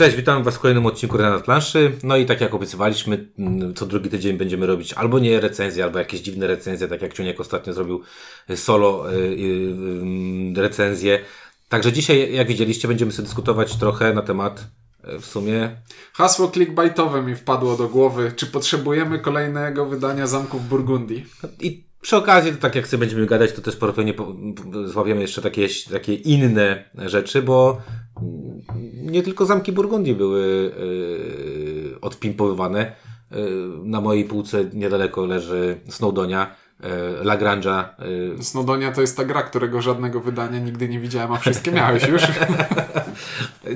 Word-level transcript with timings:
Cześć, 0.00 0.16
witam 0.16 0.42
Was 0.42 0.54
w 0.54 0.58
kolejnym 0.58 0.86
odcinku 0.86 1.16
Renat 1.16 1.44
Planszy. 1.44 1.92
No 2.02 2.16
i 2.16 2.26
tak 2.26 2.40
jak 2.40 2.54
obiecywaliśmy, 2.54 3.28
mm, 3.38 3.74
co 3.74 3.86
drugi 3.86 4.10
tydzień 4.10 4.36
będziemy 4.36 4.66
robić 4.66 4.92
albo 4.92 5.18
nie 5.18 5.40
recenzje, 5.40 5.84
albo 5.84 5.98
jakieś 5.98 6.20
dziwne 6.20 6.46
recenzje, 6.46 6.88
tak 6.88 7.02
jak 7.02 7.12
Ciuniek 7.12 7.40
ostatnio 7.40 7.72
zrobił 7.72 8.02
solo 8.54 9.10
yy, 9.10 9.36
yy, 9.36 10.62
recenzję. 10.62 11.20
Także 11.68 11.92
dzisiaj, 11.92 12.34
jak 12.34 12.48
widzieliście, 12.48 12.88
będziemy 12.88 13.12
sobie 13.12 13.26
dyskutować 13.26 13.76
trochę 13.76 14.14
na 14.14 14.22
temat 14.22 14.66
w 15.20 15.24
sumie. 15.24 15.76
Hasło 16.12 16.50
clickbaitowe 16.50 17.22
mi 17.22 17.34
wpadło 17.34 17.76
do 17.76 17.88
głowy. 17.88 18.32
Czy 18.36 18.46
potrzebujemy 18.46 19.18
kolejnego 19.18 19.86
wydania 19.86 20.26
Zamków 20.26 20.68
Burgundii? 20.68 21.26
I 21.60 21.84
przy 22.00 22.16
okazji, 22.16 22.52
to 22.52 22.58
tak 22.58 22.74
jak 22.74 22.88
sobie 22.88 23.00
będziemy 23.00 23.26
gadać, 23.26 23.52
to 23.52 23.62
też 23.62 23.76
pewnie 23.76 24.14
zławiemy 24.84 25.20
jeszcze 25.20 25.42
takie, 25.42 25.68
takie 25.90 26.14
inne 26.14 26.84
rzeczy, 27.06 27.42
bo 27.42 27.82
nie 28.94 29.22
tylko 29.22 29.46
zamki 29.46 29.72
Burgundii 29.72 30.14
były 30.14 30.72
yy, 31.90 32.00
odpimpowywane. 32.00 32.92
Yy, 33.30 33.38
na 33.84 34.00
mojej 34.00 34.24
półce 34.24 34.64
niedaleko 34.72 35.26
leży 35.26 35.80
Snowdonia, 35.88 36.54
yy, 36.80 36.88
Lagrange'a. 37.24 37.84
Snowdonia 38.40 38.92
to 38.92 39.00
jest 39.00 39.16
ta 39.16 39.24
gra, 39.24 39.42
którego 39.42 39.82
żadnego 39.82 40.20
wydania 40.20 40.58
nigdy 40.58 40.88
nie 40.88 41.00
widziałem, 41.00 41.32
a 41.32 41.36
wszystkie 41.36 41.72
miałeś 41.72 42.08
już. 42.08 42.22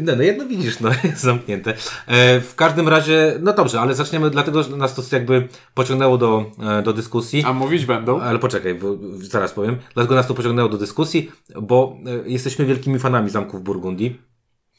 No, 0.01 0.17
no 0.17 0.23
jedno 0.23 0.47
widzisz, 0.47 0.81
no 0.81 0.91
jest 1.05 1.21
zamknięte. 1.21 1.75
E, 2.07 2.41
w 2.41 2.55
każdym 2.55 2.89
razie, 2.89 3.39
no 3.41 3.53
dobrze, 3.53 3.81
ale 3.81 3.95
zaczniemy, 3.95 4.31
dlatego 4.31 4.63
że 4.63 4.77
nas 4.77 4.95
to 4.95 5.03
jakby 5.17 5.49
pociągnęło 5.75 6.19
do, 6.19 6.51
e, 6.79 6.83
do 6.83 6.93
dyskusji. 6.93 7.45
A 7.47 7.53
mówić 7.53 7.87
będą? 7.87 8.21
Ale 8.21 8.39
poczekaj, 8.39 8.75
bo 8.75 8.97
zaraz 9.19 9.53
powiem. 9.53 9.77
Dlatego 9.95 10.15
nas 10.15 10.27
to 10.27 10.35
pociągnęło 10.35 10.69
do 10.69 10.79
dyskusji, 10.79 11.33
bo 11.63 11.97
e, 12.07 12.29
jesteśmy 12.29 12.65
wielkimi 12.65 12.99
fanami 12.99 13.31
zamków 13.31 13.63
Burgundii. 13.63 14.34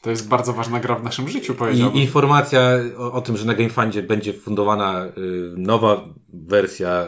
To 0.06 0.10
jest 0.10 0.28
bardzo 0.28 0.52
ważna 0.52 0.80
gra 0.80 0.94
w 0.94 1.04
naszym 1.04 1.28
życiu, 1.28 1.54
powiedziałbym. 1.54 1.98
I 1.98 2.02
informacja 2.02 2.60
o, 2.98 3.12
o 3.12 3.20
tym, 3.20 3.36
że 3.36 3.44
na 3.44 3.54
GameFundzie 3.54 4.02
będzie 4.02 4.32
fundowana 4.32 5.04
y, 5.04 5.10
nowa 5.56 6.04
wersja 6.32 7.06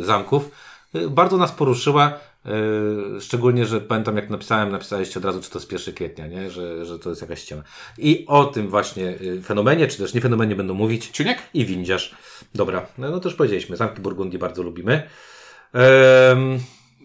y, 0.00 0.04
zamków, 0.04 0.50
y, 0.94 1.10
bardzo 1.10 1.36
nas 1.36 1.52
poruszyła. 1.52 2.12
Y, 3.16 3.20
szczególnie, 3.20 3.66
że 3.66 3.80
pamiętam 3.80 4.16
jak 4.16 4.30
napisałem, 4.30 4.72
napisaliście 4.72 5.18
od 5.18 5.24
razu, 5.24 5.40
czy 5.40 5.50
to 5.50 5.58
jest 5.58 5.72
1 5.72 5.94
kwietnia, 5.94 6.26
nie? 6.26 6.50
Że, 6.50 6.86
że 6.86 6.98
to 6.98 7.10
jest 7.10 7.22
jakaś 7.22 7.40
ściema. 7.42 7.62
I 7.98 8.24
o 8.28 8.44
tym 8.44 8.68
właśnie 8.68 9.08
y, 9.20 9.42
fenomenie, 9.42 9.86
czy 9.86 9.98
też 9.98 10.14
nie 10.14 10.20
fenomenie 10.20 10.56
będą 10.56 10.74
mówić. 10.74 11.08
Ciuniek? 11.08 11.38
I 11.54 11.64
windziarz. 11.64 12.14
Dobra, 12.54 12.86
no, 12.98 13.10
no 13.10 13.20
to 13.20 13.28
już 13.28 13.36
powiedzieliśmy. 13.36 13.76
Zamki 13.76 14.02
Burgundii 14.02 14.38
bardzo 14.38 14.62
lubimy. 14.62 15.02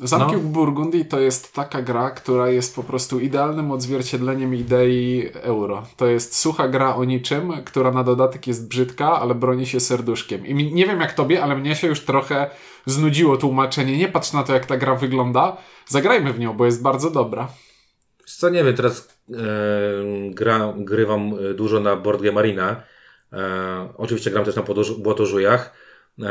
Zamki 0.01 0.35
no. 0.35 0.39
Burgundii 0.39 1.05
to 1.05 1.19
jest 1.19 1.53
taka 1.53 1.81
gra, 1.81 2.11
która 2.11 2.49
jest 2.49 2.75
po 2.75 2.83
prostu 2.83 3.19
idealnym 3.19 3.71
odzwierciedleniem 3.71 4.55
idei 4.55 5.29
euro. 5.33 5.83
To 5.97 6.07
jest 6.07 6.37
sucha 6.37 6.67
gra 6.67 6.95
o 6.95 7.03
niczym, 7.03 7.53
która 7.65 7.91
na 7.91 8.03
dodatek 8.03 8.47
jest 8.47 8.67
brzydka, 8.67 9.19
ale 9.19 9.35
broni 9.35 9.65
się 9.65 9.79
serduszkiem. 9.79 10.45
I 10.45 10.73
nie 10.73 10.85
wiem 10.85 10.99
jak 10.99 11.13
tobie, 11.13 11.43
ale 11.43 11.55
mnie 11.55 11.75
się 11.75 11.87
już 11.87 12.05
trochę 12.05 12.49
znudziło 12.85 13.37
tłumaczenie. 13.37 13.97
Nie 13.97 14.07
patrz 14.07 14.33
na 14.33 14.43
to, 14.43 14.53
jak 14.53 14.65
ta 14.65 14.77
gra 14.77 14.95
wygląda. 14.95 15.57
Zagrajmy 15.87 16.33
w 16.33 16.39
nią, 16.39 16.53
bo 16.53 16.65
jest 16.65 16.81
bardzo 16.81 17.11
dobra. 17.11 17.47
Co 18.25 18.49
nie 18.49 18.63
wiem, 18.63 18.75
teraz 18.75 19.17
e, 19.29 19.35
gra, 20.29 20.73
grywam 20.77 21.33
e, 21.33 21.53
dużo 21.53 21.79
na 21.79 21.95
Board 21.95 22.21
Game 22.21 22.39
Arena. 22.39 22.83
E, 23.33 23.93
oczywiście 23.97 24.31
gram 24.31 24.45
też 24.45 24.55
na 24.55 24.63
Błotożujach 24.97 25.73
e, 26.19 26.23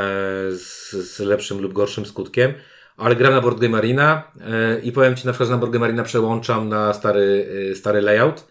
z, 0.52 0.90
z 0.90 1.18
lepszym 1.18 1.60
lub 1.60 1.72
gorszym 1.72 2.06
skutkiem 2.06 2.54
ale 3.00 3.16
gram 3.16 3.32
na 3.32 3.40
Board 3.40 3.58
Game 3.58 3.78
Arena 3.78 4.22
e, 4.40 4.80
i 4.80 4.92
powiem 4.92 5.16
Ci 5.16 5.26
na 5.26 5.32
przykład, 5.32 5.48
że 5.48 5.54
na 5.54 5.58
Board 5.58 5.72
Game 5.72 5.84
Arena 5.84 6.02
przełączam 6.02 6.68
na 6.68 6.94
stary, 6.94 7.46
e, 7.70 7.74
stary 7.74 8.00
layout, 8.00 8.46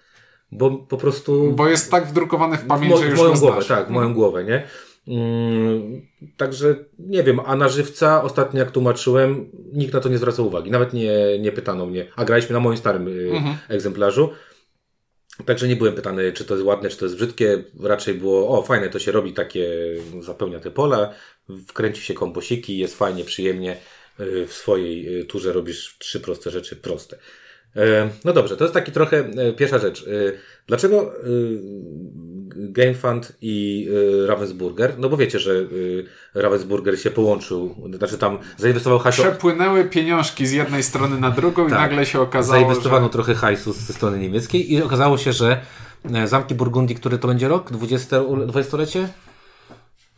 bo 0.52 0.72
po 0.72 0.97
prostu... 0.97 1.52
Bo 1.56 1.67
jest 1.67 1.91
tak 1.91 2.08
wdrukowany 2.08 2.58
w 2.58 2.66
pamięć, 2.66 3.00
że 3.00 3.06
już 3.06 3.19
moją 3.19 3.33
głowę, 3.33 3.66
tak, 3.67 3.89
moją 3.89 4.14
głowę, 4.14 4.44
nie? 4.44 4.64
Mm, 5.08 6.02
także 6.38 6.75
nie 7.00 7.23
wiem, 7.23 7.39
a 7.45 7.56
na 7.56 7.69
żywca 7.69 8.23
ostatnio 8.23 8.59
jak 8.59 8.72
tłumaczyłem, 8.72 9.50
nikt 9.74 9.94
na 9.94 10.00
to 10.00 10.09
nie 10.09 10.18
zwracał 10.18 10.47
uwagi. 10.47 10.72
Nawet 10.72 10.94
nie, 10.94 11.40
nie 11.40 11.51
pytano 11.51 11.85
mnie, 11.85 12.06
a 12.16 12.25
graliśmy 12.25 12.53
na 12.53 12.59
moim 12.59 12.78
starym 12.78 13.07
e, 13.07 13.38
mhm. 13.38 13.56
egzemplarzu. 13.69 14.29
Także 15.45 15.68
nie 15.68 15.75
byłem 15.75 15.94
pytany, 15.94 16.34
czy 16.34 16.45
to 16.45 16.53
jest 16.53 16.66
ładne, 16.66 16.90
czy 16.90 16.97
to 16.97 17.06
jest 17.06 17.16
brzydkie. 17.16 17.63
Raczej 17.84 18.13
było, 18.13 18.59
o 18.59 18.63
fajne, 18.63 18.90
to 18.90 19.00
się 19.00 19.12
robi 19.12 19.34
takie, 19.34 19.69
zapełnia 20.19 20.59
te 20.59 20.72
pola, 20.72 21.13
wkręci 21.68 22.01
się 22.01 22.13
komposiki, 22.13 22.78
jest 22.78 22.97
fajnie, 22.97 23.24
przyjemnie. 23.24 23.78
Y, 24.19 24.47
w 24.47 24.53
swojej 24.53 25.19
y, 25.19 25.25
turze 25.25 25.53
robisz 25.53 25.96
trzy 26.00 26.19
proste 26.19 26.52
rzeczy 26.52 26.75
proste. 26.75 27.18
E, 27.75 28.09
no 28.25 28.34
dobrze, 28.34 28.57
to 28.57 28.63
jest 28.63 28.74
taki 28.74 28.91
trochę 28.91 29.18
e, 29.18 29.53
pierwsza 29.53 29.80
rzecz. 29.80 30.02
E, 30.02 30.07
dlaczego 30.68 31.13
GameFund 32.56 33.38
i 33.41 33.88
Ravensburger? 34.28 35.00
No 35.00 35.09
bo 35.09 35.18
wiecie, 35.18 35.40
że 35.40 35.53
Ravensburger 36.34 37.00
się 37.00 37.12
połączył, 37.12 37.75
znaczy 37.97 38.18
tam 38.18 38.38
zainwestował 38.57 39.00
hajsu. 39.00 39.22
Przepłynęły 39.22 39.85
pieniążki 39.85 40.47
z 40.47 40.51
jednej 40.51 40.84
strony 40.84 41.19
na 41.19 41.31
drugą 41.31 41.63
tak, 41.63 41.72
i 41.72 41.81
nagle 41.81 42.06
się 42.06 42.22
okazało, 42.22 42.59
Zainwestowano 42.59 43.06
że... 43.06 43.12
trochę 43.12 43.34
hajsu 43.36 43.74
ze 43.74 43.94
strony 43.94 44.19
niemieckiej 44.19 44.74
i 44.74 44.81
okazało 44.81 45.18
się, 45.18 45.34
że 45.34 45.62
Zamki 46.25 46.56
Burgundii, 46.56 46.96
który 46.96 47.18
to 47.18 47.28
będzie 47.28 47.47
rok? 47.47 47.72
20, 47.72 48.19
20-lecie? 48.19 49.09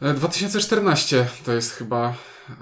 2014 0.02 1.28
to 1.46 1.54
jest 1.54 1.72
chyba... 1.72 2.14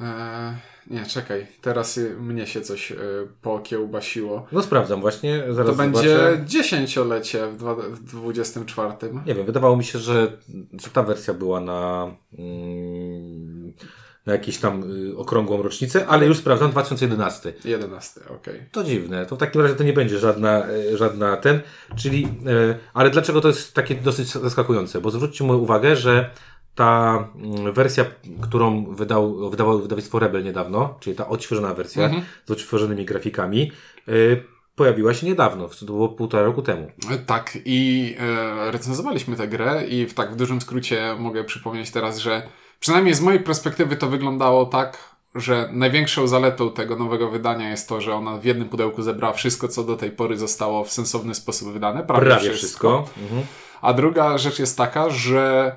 E... 0.02 0.69
Nie, 0.90 1.06
czekaj. 1.06 1.48
Teraz 1.62 2.00
mnie 2.20 2.48
się 2.48 2.62
coś 2.62 2.92
y, 2.92 2.98
pokiełbasiło. 3.42 4.48
No 4.52 4.64
sprawdzam 4.64 5.02
właśnie. 5.02 5.44
Zaraz 5.50 5.72
to 5.72 5.78
będzie 5.78 6.44
dziesięciolecie 6.46 7.48
w, 7.48 7.64
w 7.92 8.04
24. 8.04 8.94
Nie 9.26 9.36
wiem, 9.36 9.46
wydawało 9.46 9.78
mi 9.78 9.84
się, 9.84 10.00
że, 10.00 10.38
że 10.84 10.90
ta 10.94 11.04
wersja 11.04 11.34
była 11.34 11.60
na, 11.60 12.12
mm, 12.38 13.74
na 14.26 14.34
jakąś 14.34 14.58
tam 14.58 14.84
y, 15.12 15.18
okrągłą 15.18 15.62
rocznicę, 15.62 16.08
ale 16.08 16.26
już 16.26 16.38
sprawdzam 16.38 16.72
2011. 16.72 17.54
11, 17.66 18.22
okej. 18.22 18.36
Okay. 18.38 18.70
To 18.72 18.84
dziwne. 18.84 19.26
To 19.26 19.36
w 19.36 19.40
takim 19.40 19.62
razie 19.62 19.76
to 19.76 19.84
nie 19.84 19.94
będzie 19.94 20.20
żadna, 20.20 20.70
y, 20.70 20.98
żadna 20.98 21.38
ten. 21.38 21.60
Czyli, 21.96 22.26
y, 22.26 22.78
ale 22.94 23.10
dlaczego 23.10 23.42
to 23.42 23.48
jest 23.48 23.74
takie 23.74 23.96
dosyć 23.96 24.28
zaskakujące? 24.28 25.02
Bo 25.02 25.12
zwróćcie 25.12 25.44
moją 25.44 25.60
uwagę, 25.60 25.96
że 25.96 26.30
ta 26.80 27.28
mm, 27.36 27.74
wersja, 27.74 28.06
którą 28.42 28.86
wydał, 28.86 29.50
wydawało 29.50 29.80
wydawnictwo 29.80 30.20
Rebel 30.20 30.44
niedawno, 30.44 30.98
czyli 31.00 31.16
ta 31.16 31.28
odświeżona 31.28 31.74
wersja 31.74 32.06
mhm. 32.06 32.24
z 32.46 32.52
odświeżonymi 32.52 33.06
grafikami, 33.06 33.72
yy, 34.08 34.44
pojawiła 34.76 35.14
się 35.14 35.28
niedawno, 35.28 35.70
to 35.80 35.86
było 35.86 36.10
półtora 36.10 36.44
roku 36.44 36.62
temu. 36.62 36.92
Tak, 37.26 37.58
i 37.66 38.16
e, 38.20 38.72
recenzowaliśmy 38.72 39.36
tę 39.36 39.48
grę 39.48 39.84
i 39.88 40.06
w 40.06 40.14
tak 40.14 40.34
w 40.34 40.36
dużym 40.36 40.62
skrócie 40.62 41.16
mogę 41.20 41.44
przypomnieć 41.44 41.92
teraz, 41.92 42.18
że 42.18 42.42
przynajmniej 42.80 43.14
z 43.14 43.22
mojej 43.22 43.40
perspektywy 43.40 43.96
to 43.96 44.08
wyglądało 44.08 44.66
tak, 44.66 44.98
że 45.36 45.70
największą 45.72 46.28
zaletą 46.28 46.72
tego 46.72 46.96
nowego 46.96 47.30
wydania 47.30 47.70
jest 47.70 47.90
to, 47.90 48.02
że 48.02 48.14
ona 48.14 48.38
w 48.38 48.46
jednym 48.46 48.70
pudełku 48.70 49.02
zebrała 49.02 49.34
wszystko, 49.34 49.68
co 49.68 49.84
do 49.84 49.98
tej 49.98 50.12
pory 50.12 50.38
zostało 50.38 50.84
w 50.84 50.92
sensowny 50.92 51.36
sposób 51.36 51.74
wydane. 51.74 52.04
Prawie, 52.04 52.26
Prawie 52.26 52.52
wszystko. 52.52 53.04
wszystko. 53.04 53.22
Mhm. 53.24 53.44
A 53.82 53.94
druga 53.94 54.38
rzecz 54.38 54.60
jest 54.60 54.78
taka, 54.78 55.10
że 55.10 55.76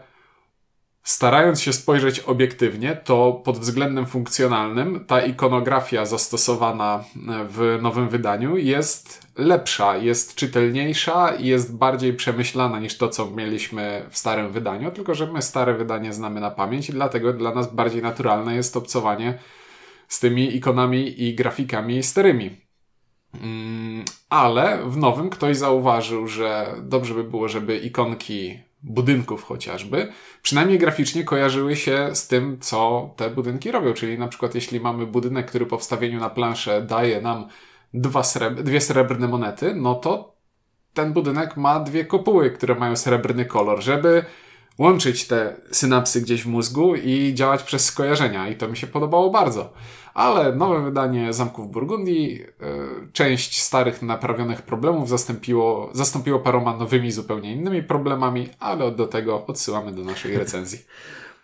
Starając 1.02 1.60
się 1.60 1.72
spojrzeć 1.72 2.20
obiektywnie, 2.20 2.96
to 2.96 3.32
pod 3.44 3.58
względem 3.58 4.06
funkcjonalnym 4.06 5.04
ta 5.04 5.20
ikonografia 5.20 6.06
zastosowana 6.06 7.04
w 7.48 7.78
nowym 7.82 8.08
wydaniu 8.08 8.56
jest 8.56 9.26
lepsza, 9.36 9.96
jest 9.96 10.34
czytelniejsza 10.34 11.34
i 11.34 11.46
jest 11.46 11.76
bardziej 11.76 12.14
przemyślana 12.14 12.80
niż 12.80 12.98
to, 12.98 13.08
co 13.08 13.30
mieliśmy 13.30 14.06
w 14.10 14.18
starym 14.18 14.52
wydaniu, 14.52 14.90
tylko 14.90 15.14
że 15.14 15.32
my 15.32 15.42
stare 15.42 15.74
wydanie 15.74 16.12
znamy 16.12 16.40
na 16.40 16.50
pamięć 16.50 16.88
i 16.88 16.92
dlatego 16.92 17.32
dla 17.32 17.54
nas 17.54 17.74
bardziej 17.74 18.02
naturalne 18.02 18.54
jest 18.54 18.76
obcowanie 18.76 19.38
z 20.08 20.20
tymi 20.20 20.56
ikonami 20.56 21.22
i 21.22 21.34
grafikami 21.34 22.02
starymi. 22.02 22.56
Mm, 23.34 24.04
ale 24.28 24.78
w 24.86 24.96
nowym 24.96 25.30
ktoś 25.30 25.56
zauważył, 25.56 26.28
że 26.28 26.74
dobrze 26.82 27.14
by 27.14 27.24
było, 27.24 27.48
żeby 27.48 27.76
ikonki 27.76 28.58
budynków 28.82 29.44
chociażby, 29.44 30.12
przynajmniej 30.42 30.78
graficznie 30.78 31.24
kojarzyły 31.24 31.76
się 31.76 32.10
z 32.12 32.28
tym, 32.28 32.58
co 32.60 33.10
te 33.16 33.30
budynki 33.30 33.70
robią. 33.70 33.92
Czyli 33.92 34.18
na 34.18 34.28
przykład 34.28 34.54
jeśli 34.54 34.80
mamy 34.80 35.06
budynek, 35.06 35.46
który 35.46 35.66
po 35.66 35.78
wstawieniu 35.78 36.20
na 36.20 36.30
planszę 36.30 36.82
daje 36.82 37.20
nam 37.20 37.48
dwa 37.94 38.22
dwie 38.56 38.80
srebrne 38.80 39.28
monety, 39.28 39.74
no 39.74 39.94
to 39.94 40.36
ten 40.94 41.12
budynek 41.12 41.56
ma 41.56 41.80
dwie 41.80 42.04
kopuły, 42.04 42.50
które 42.50 42.74
mają 42.74 42.96
srebrny 42.96 43.44
kolor, 43.44 43.82
żeby 43.82 44.24
łączyć 44.78 45.26
te 45.26 45.56
synapsy 45.70 46.20
gdzieś 46.20 46.42
w 46.42 46.46
mózgu 46.46 46.94
i 46.94 47.34
działać 47.34 47.62
przez 47.62 47.84
skojarzenia. 47.84 48.48
I 48.48 48.56
to 48.56 48.68
mi 48.68 48.76
się 48.76 48.86
podobało 48.86 49.30
bardzo 49.30 49.72
ale 50.14 50.52
nowe 50.52 50.82
wydanie 50.84 51.32
Zamków 51.32 51.70
Burgundii 51.70 52.42
e, 52.42 52.46
część 53.12 53.62
starych 53.62 54.02
naprawionych 54.02 54.62
problemów 54.62 55.08
zastąpiło, 55.08 55.90
zastąpiło 55.92 56.38
paroma 56.38 56.76
nowymi, 56.76 57.12
zupełnie 57.12 57.52
innymi 57.52 57.82
problemami, 57.82 58.48
ale 58.58 58.92
do 58.92 59.06
tego 59.06 59.46
odsyłamy 59.46 59.92
do 59.92 60.04
naszej 60.04 60.38
recenzji. 60.38 60.78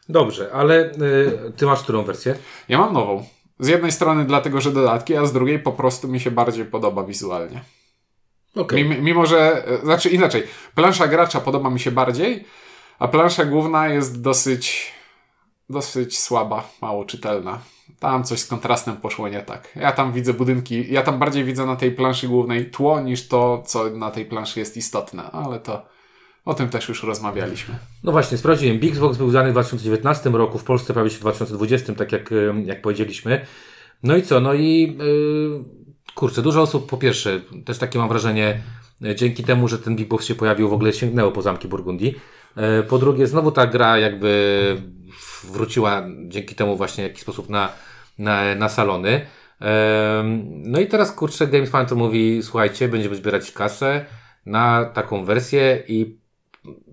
Dobrze, 0.08 0.50
ale 0.52 0.92
y, 0.92 1.52
ty 1.56 1.66
masz 1.66 1.82
którą 1.82 2.02
wersję? 2.02 2.34
Ja 2.68 2.78
mam 2.78 2.94
nową. 2.94 3.24
Z 3.58 3.68
jednej 3.68 3.92
strony 3.92 4.24
dlatego, 4.24 4.60
że 4.60 4.72
dodatki, 4.72 5.16
a 5.16 5.26
z 5.26 5.32
drugiej 5.32 5.58
po 5.58 5.72
prostu 5.72 6.08
mi 6.08 6.20
się 6.20 6.30
bardziej 6.30 6.64
podoba 6.64 7.04
wizualnie. 7.04 7.60
Okay. 8.54 8.84
Mimo, 8.84 9.02
mimo, 9.02 9.26
że, 9.26 9.64
znaczy 9.82 10.08
inaczej, 10.08 10.42
plansza 10.74 11.08
gracza 11.08 11.40
podoba 11.40 11.70
mi 11.70 11.80
się 11.80 11.90
bardziej, 11.90 12.44
a 12.98 13.08
plansza 13.08 13.44
główna 13.44 13.88
jest 13.88 14.20
dosyć, 14.20 14.92
dosyć 15.70 16.18
słaba, 16.18 16.68
mało 16.82 17.04
czytelna. 17.04 17.58
Tam 17.98 18.24
coś 18.24 18.40
z 18.40 18.46
kontrastem 18.46 18.96
poszło 18.96 19.28
nie 19.28 19.42
tak. 19.42 19.72
Ja 19.76 19.92
tam 19.92 20.12
widzę 20.12 20.34
budynki, 20.34 20.92
ja 20.92 21.02
tam 21.02 21.18
bardziej 21.18 21.44
widzę 21.44 21.66
na 21.66 21.76
tej 21.76 21.92
planszy 21.92 22.28
głównej 22.28 22.70
tło 22.70 23.00
niż 23.00 23.28
to, 23.28 23.62
co 23.66 23.90
na 23.90 24.10
tej 24.10 24.24
planszy 24.24 24.60
jest 24.60 24.76
istotne, 24.76 25.30
ale 25.30 25.60
to 25.60 25.86
o 26.44 26.54
tym 26.54 26.68
też 26.68 26.88
już 26.88 27.02
rozmawialiśmy. 27.02 27.78
No 28.04 28.12
właśnie, 28.12 28.38
sprawdziłem. 28.38 28.78
Bigbox 28.78 29.16
był 29.16 29.26
wydany 29.26 29.48
w 29.48 29.52
2019 29.52 30.30
roku, 30.30 30.58
w 30.58 30.64
Polsce 30.64 30.94
prawie 30.94 31.10
się 31.10 31.16
w 31.16 31.20
2020, 31.20 31.94
tak 31.94 32.12
jak, 32.12 32.30
jak 32.64 32.82
powiedzieliśmy. 32.82 33.46
No 34.02 34.16
i 34.16 34.22
co? 34.22 34.40
No 34.40 34.54
i 34.54 34.96
yy, 34.98 35.64
kurczę, 36.14 36.42
dużo 36.42 36.62
osób 36.62 36.90
po 36.90 36.96
pierwsze, 36.96 37.40
też 37.64 37.78
takie 37.78 37.98
mam 37.98 38.08
wrażenie, 38.08 38.60
e, 39.04 39.14
dzięki 39.14 39.44
temu, 39.44 39.68
że 39.68 39.78
ten 39.78 39.96
Bigbox 39.96 40.26
się 40.26 40.34
pojawił, 40.34 40.68
w 40.68 40.72
ogóle 40.72 40.92
sięgnęło 40.92 41.32
po 41.32 41.42
zamki 41.42 41.68
Burgundii. 41.68 42.14
Yy, 42.58 42.82
po 42.82 42.98
drugie, 42.98 43.26
znowu 43.26 43.52
ta 43.52 43.66
gra 43.66 43.98
jakby 43.98 44.76
wróciła 45.44 46.02
dzięki 46.28 46.54
temu 46.54 46.76
właśnie 46.76 47.04
w 47.04 47.06
jakiś 47.06 47.22
sposób 47.22 47.48
na, 47.48 47.72
na, 48.18 48.54
na 48.54 48.68
salony. 48.68 49.10
Yy, 49.60 49.66
no 50.46 50.80
i 50.80 50.86
teraz 50.86 51.12
kurczę, 51.12 51.46
Games 51.46 51.70
Fan 51.70 51.86
to 51.86 51.94
mówi, 51.94 52.42
słuchajcie, 52.42 52.88
będziemy 52.88 53.16
zbierać 53.16 53.52
kasę 53.52 54.04
na 54.46 54.84
taką 54.84 55.24
wersję 55.24 55.82
i 55.88 56.18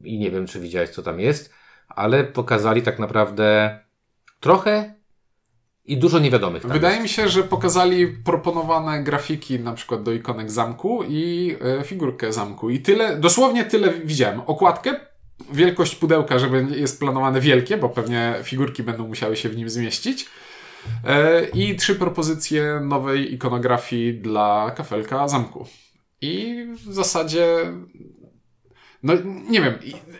i 0.03 0.19
nie 0.19 0.31
wiem, 0.31 0.47
czy 0.47 0.59
widziałeś, 0.59 0.89
co 0.89 1.03
tam 1.03 1.19
jest, 1.19 1.53
ale 1.89 2.23
pokazali 2.23 2.81
tak 2.81 2.99
naprawdę 2.99 3.79
trochę 4.39 4.95
i 5.85 5.97
dużo 5.97 6.19
niewiadomych. 6.19 6.65
Wydaje 6.65 6.93
jest. 6.93 7.03
mi 7.03 7.09
się, 7.09 7.29
że 7.29 7.43
pokazali 7.43 8.07
proponowane 8.07 9.03
grafiki 9.03 9.59
na 9.59 9.73
przykład 9.73 10.03
do 10.03 10.11
ikonek 10.11 10.51
zamku 10.51 11.03
i 11.07 11.55
e, 11.79 11.83
figurkę 11.83 12.33
zamku. 12.33 12.69
I 12.69 12.79
tyle, 12.79 13.17
dosłownie 13.17 13.65
tyle 13.65 13.93
widziałem. 13.93 14.41
Okładkę, 14.41 14.99
wielkość 15.51 15.95
pudełka, 15.95 16.39
że 16.39 16.47
jest 16.75 16.99
planowane 16.99 17.41
wielkie, 17.41 17.77
bo 17.77 17.89
pewnie 17.89 18.35
figurki 18.43 18.83
będą 18.83 19.07
musiały 19.07 19.35
się 19.35 19.49
w 19.49 19.57
nim 19.57 19.69
zmieścić. 19.69 20.25
E, 21.03 21.45
I 21.45 21.75
trzy 21.75 21.95
propozycje 21.95 22.79
nowej 22.83 23.33
ikonografii 23.33 24.13
dla 24.13 24.71
kafelka 24.77 25.27
zamku. 25.27 25.67
I 26.21 26.65
w 26.85 26.93
zasadzie 26.93 27.73
no 29.03 29.13
nie 29.49 29.61
wiem, 29.61 29.73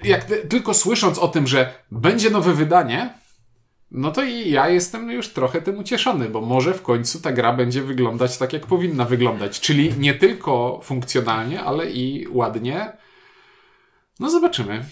jak 0.04 0.26
tylko 0.50 0.74
słysząc 0.74 1.20
o 1.20 1.28
tym, 1.28 1.48
że 1.48 1.74
będzie 1.92 2.30
nowe 2.30 2.54
wydanie, 2.54 3.14
no 3.92 4.12
to 4.12 4.24
i 4.24 4.50
ja 4.50 4.70
jestem 4.70 5.12
już 5.12 5.30
trochę 5.30 5.62
tym 5.62 5.78
ucieszony, 5.78 6.30
bo 6.30 6.42
może 6.42 6.74
w 6.74 6.82
końcu 6.82 7.22
ta 7.22 7.32
gra 7.32 7.54
będzie 7.54 7.82
wyglądać 7.82 8.38
tak, 8.38 8.54
jak 8.54 8.66
powinna 8.66 9.06
wyglądać. 9.06 9.60
Czyli 9.60 9.94
nie 9.98 10.14
tylko 10.14 10.80
funkcjonalnie, 10.84 11.62
ale 11.62 11.92
i 11.92 12.28
ładnie. 12.32 12.92
No 14.20 14.30
zobaczymy. 14.30 14.86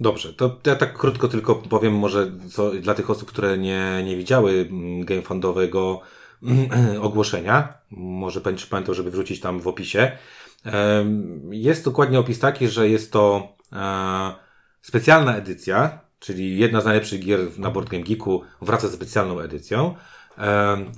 Dobrze, 0.00 0.32
to 0.32 0.60
ja 0.66 0.76
tak 0.76 0.98
krótko 0.98 1.28
tylko 1.28 1.54
powiem 1.54 1.94
może 1.94 2.32
co, 2.50 2.70
dla 2.70 2.94
tych 2.94 3.10
osób, 3.10 3.28
które 3.28 3.58
nie, 3.58 4.02
nie 4.04 4.16
widziały 4.16 4.68
mm, 4.70 5.04
GameFundowego 5.04 6.00
ogłoszenia. 7.00 7.74
Może 7.90 8.40
pamiętał, 8.70 8.94
żeby 8.94 9.10
wrzucić 9.10 9.40
tam 9.40 9.60
w 9.60 9.68
opisie. 9.68 10.12
Jest 11.50 11.84
dokładnie 11.84 12.18
opis 12.18 12.38
taki, 12.38 12.68
że 12.68 12.88
jest 12.88 13.12
to 13.12 13.48
e, 13.72 14.34
specjalna 14.82 15.36
edycja, 15.36 16.00
czyli 16.18 16.58
jedna 16.58 16.80
z 16.80 16.84
najlepszych 16.84 17.20
gier 17.20 17.58
na 17.58 17.70
Board 17.70 17.90
Game 17.90 18.02
Geeku 18.02 18.42
wraca 18.62 18.88
z 18.88 18.92
specjalną 18.92 19.40
edycją. 19.40 19.94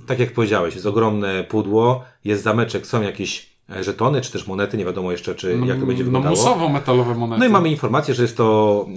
Tak 0.07 0.19
jak 0.19 0.33
powiedziałeś, 0.33 0.73
jest 0.73 0.87
ogromne 0.87 1.43
pudło, 1.43 2.05
jest 2.23 2.43
zameczek, 2.43 2.87
są 2.87 3.01
jakieś 3.01 3.56
żetony, 3.81 4.21
czy 4.21 4.31
też 4.31 4.47
monety, 4.47 4.77
nie 4.77 4.85
wiadomo 4.85 5.11
jeszcze, 5.11 5.35
czy 5.35 5.59
jak 5.65 5.79
to 5.79 5.85
będzie 5.85 6.03
no, 6.03 6.05
wyglądało. 6.05 6.35
No 6.35 6.41
musowo-metalowe 6.41 7.17
monety. 7.17 7.39
No 7.39 7.45
i 7.45 7.49
mamy 7.49 7.69
informację, 7.69 8.13
że 8.13 8.21
jest 8.21 8.37
to 8.37 8.87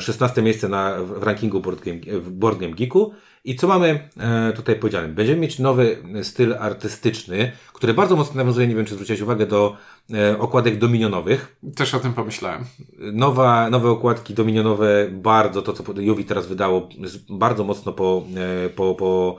16 0.00 0.40
e, 0.40 0.44
miejsce 0.44 0.68
na, 0.68 0.94
w 1.02 1.22
rankingu 1.22 1.60
Board 1.60 1.84
Game, 1.84 1.98
Board 2.30 2.58
Game 2.58 2.74
Geeku 2.74 3.12
i 3.44 3.56
co 3.56 3.68
mamy 3.68 4.08
e, 4.20 4.52
tutaj 4.52 4.76
powiedziane? 4.76 5.08
Będziemy 5.08 5.40
mieć 5.40 5.58
nowy 5.58 6.02
styl 6.22 6.54
artystyczny, 6.58 7.52
który 7.72 7.94
bardzo 7.94 8.16
mocno 8.16 8.36
nawiązuje, 8.36 8.66
nie 8.66 8.74
wiem 8.74 8.84
czy 8.84 8.94
zwróciłeś 8.94 9.20
uwagę, 9.20 9.46
do 9.46 9.76
e, 10.14 10.38
okładek 10.38 10.78
dominionowych. 10.78 11.56
Też 11.76 11.94
o 11.94 12.00
tym 12.00 12.12
pomyślałem. 12.12 12.64
Nowa, 12.98 13.70
nowe 13.70 13.90
okładki 13.90 14.34
dominionowe, 14.34 15.08
bardzo 15.12 15.62
to, 15.62 15.72
co 15.72 16.00
Juwi 16.00 16.24
teraz 16.24 16.46
wydało, 16.46 16.88
bardzo 17.28 17.64
mocno 17.64 17.92
po, 17.92 18.22
e, 18.66 18.68
po, 18.68 18.94
po 18.94 19.36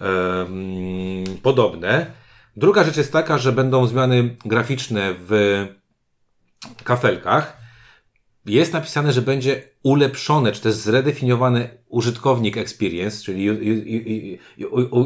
mm, 0.00 1.24
podobne. 1.42 2.21
Druga 2.56 2.84
rzecz 2.84 2.96
jest 2.96 3.12
taka, 3.12 3.38
że 3.38 3.52
będą 3.52 3.86
zmiany 3.86 4.36
graficzne 4.44 5.14
w 5.18 5.66
kafelkach 6.84 7.62
jest 8.46 8.72
napisane, 8.72 9.12
że 9.12 9.22
będzie 9.22 9.62
ulepszone, 9.82 10.52
czy 10.52 10.60
też 10.60 10.74
zredefiniowany 10.74 11.68
użytkownik 11.88 12.56
experience, 12.56 13.24
czyli 13.24 13.50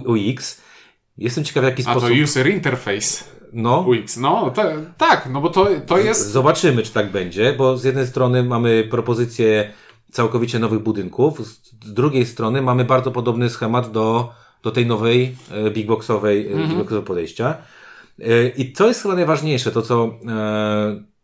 UX. 0.06 0.60
Jestem 1.18 1.44
ciekaw, 1.44 1.62
w 1.62 1.66
jaki 1.66 1.82
sposób. 1.82 2.04
A 2.04 2.08
to 2.08 2.22
user 2.22 2.50
interface. 2.50 3.24
No. 3.52 3.80
UX. 3.80 4.16
No, 4.16 4.52
tak, 4.98 5.28
no 5.32 5.40
bo 5.40 5.50
to, 5.50 5.68
to 5.86 5.98
jest. 5.98 6.30
Zobaczymy, 6.30 6.82
czy 6.82 6.92
tak 6.92 7.10
będzie, 7.12 7.52
bo 7.52 7.78
z 7.78 7.84
jednej 7.84 8.06
strony 8.06 8.42
mamy 8.42 8.84
propozycję 8.90 9.72
całkowicie 10.12 10.58
nowych 10.58 10.80
budynków, 10.80 11.40
z 11.84 11.92
drugiej 11.92 12.26
strony 12.26 12.62
mamy 12.62 12.84
bardzo 12.84 13.10
podobny 13.10 13.50
schemat 13.50 13.92
do, 13.92 14.34
do 14.66 14.72
tej 14.72 14.86
nowej 14.86 15.36
e, 15.50 15.70
big 15.70 15.86
boxowej, 15.86 16.52
mm 16.52 16.68
-hmm. 16.68 17.02
podejścia. 17.02 17.56
E, 18.20 18.48
I 18.48 18.72
co 18.72 18.88
jest 18.88 19.02
chyba 19.02 19.14
najważniejsze, 19.14 19.70
to 19.72 19.82
co 19.82 20.18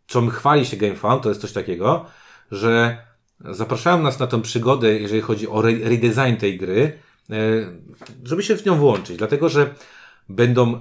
czym 0.07 0.31
chwali 0.31 0.67
się 0.67 0.77
GameFound, 0.77 1.23
to 1.23 1.29
jest 1.29 1.41
coś 1.41 1.53
takiego, 1.53 2.07
że 2.51 2.97
zapraszają 3.41 4.03
nas 4.03 4.19
na 4.19 4.27
tę 4.27 4.43
przygodę, 4.43 4.99
jeżeli 4.99 5.21
chodzi 5.21 5.49
o 5.49 5.63
redesign 5.63 6.37
tej 6.37 6.59
gry, 6.59 6.99
żeby 8.25 8.43
się 8.43 8.57
w 8.57 8.67
nią 8.67 8.77
włączyć, 8.77 9.17
dlatego 9.17 9.49
że 9.49 9.75
będą 10.29 10.81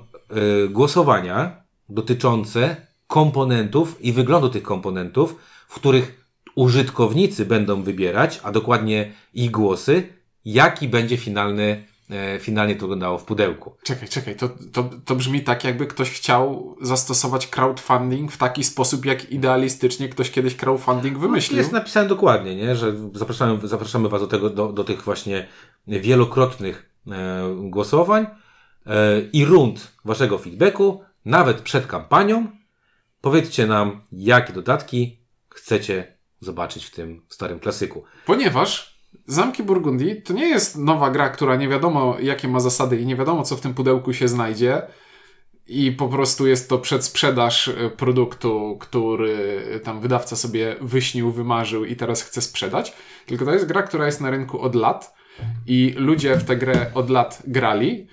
głosowania 0.70 1.64
dotyczące 1.90 2.76
komponentów 3.08 4.02
i 4.02 4.14
wyglądu 4.14 4.50
tych 4.50 4.64
komponentów, 4.64 5.36
w 5.68 5.76
których 5.76 6.26
użytkownicy 6.56 7.46
będą 7.46 7.84
wybierać, 7.84 8.40
a 8.44 8.52
dokładnie 8.52 9.14
ich 9.34 9.52
głosy, 9.52 10.04
jaki 10.46 10.88
będzie 10.88 11.18
finalny 11.18 11.91
finalnie 12.40 12.76
to 12.76 12.82
wyglądało 12.82 13.18
w 13.18 13.24
pudełku. 13.24 13.76
Czekaj, 13.84 14.10
czekaj, 14.10 14.36
to, 14.36 14.50
to, 14.74 14.90
to 15.06 15.16
brzmi 15.16 15.42
tak, 15.42 15.64
jakby 15.64 15.88
ktoś 15.88 16.12
chciał 16.12 16.76
zastosować 16.82 17.48
crowdfunding 17.48 18.32
w 18.32 18.38
taki 18.38 18.64
sposób, 18.64 19.06
jak 19.06 19.32
idealistycznie 19.32 20.10
ktoś 20.10 20.32
kiedyś 20.32 20.56
crowdfunding 20.56 21.18
wymyślił. 21.18 21.58
Jest 21.58 21.72
napisane 21.72 22.10
dokładnie, 22.10 22.56
nie? 22.56 22.76
że 22.76 22.94
zapraszamy, 23.14 23.68
zapraszamy 23.68 24.10
Was 24.10 24.22
do, 24.22 24.28
tego, 24.28 24.50
do, 24.50 24.68
do 24.68 24.84
tych 24.84 25.04
właśnie 25.04 25.48
wielokrotnych 25.88 26.92
e, 27.08 27.42
głosowań 27.62 28.28
e, 28.86 29.22
i 29.34 29.46
rund 29.46 29.92
Waszego 30.06 30.38
feedbacku, 30.38 31.04
nawet 31.26 31.62
przed 31.62 31.88
kampanią. 31.88 32.48
Powiedzcie 33.22 33.68
nam, 33.68 34.02
jakie 34.12 34.54
dodatki 34.54 35.20
chcecie 35.50 36.18
zobaczyć 36.40 36.86
w 36.86 36.92
tym 36.92 37.22
starym 37.30 37.60
klasyku. 37.60 38.04
Ponieważ 38.26 38.91
Zamki 39.26 39.64
Burgundii 39.64 40.22
to 40.22 40.34
nie 40.34 40.50
jest 40.50 40.78
nowa 40.78 41.12
gra, 41.12 41.30
która 41.30 41.56
nie 41.56 41.68
wiadomo 41.68 42.20
jakie 42.20 42.48
ma 42.48 42.60
zasady 42.60 42.98
i 42.98 43.06
nie 43.06 43.16
wiadomo 43.16 43.44
co 43.44 43.56
w 43.56 43.62
tym 43.62 43.74
pudełku 43.74 44.14
się 44.14 44.28
znajdzie 44.28 44.82
i 45.68 45.92
po 45.92 46.08
prostu 46.08 46.48
jest 46.48 46.70
to 46.70 46.78
przedsprzedaż 46.78 47.68
e, 47.68 47.90
produktu, 47.90 48.78
który 48.80 49.64
tam 49.84 50.02
wydawca 50.02 50.36
sobie 50.36 50.76
wyśnił, 50.82 51.32
wymarzył 51.32 51.86
i 51.86 51.96
teraz 51.96 52.22
chce 52.22 52.42
sprzedać. 52.42 52.94
Tylko 53.26 53.46
to 53.46 53.54
jest 53.54 53.66
gra, 53.66 53.84
która 53.84 54.06
jest 54.06 54.22
na 54.22 54.30
rynku 54.30 54.62
od 54.62 54.76
lat 54.76 55.14
i 55.68 55.94
ludzie 55.98 56.36
w 56.36 56.44
tę 56.44 56.58
grę 56.58 56.92
od 56.94 57.10
lat 57.10 57.44
grali. 57.48 58.08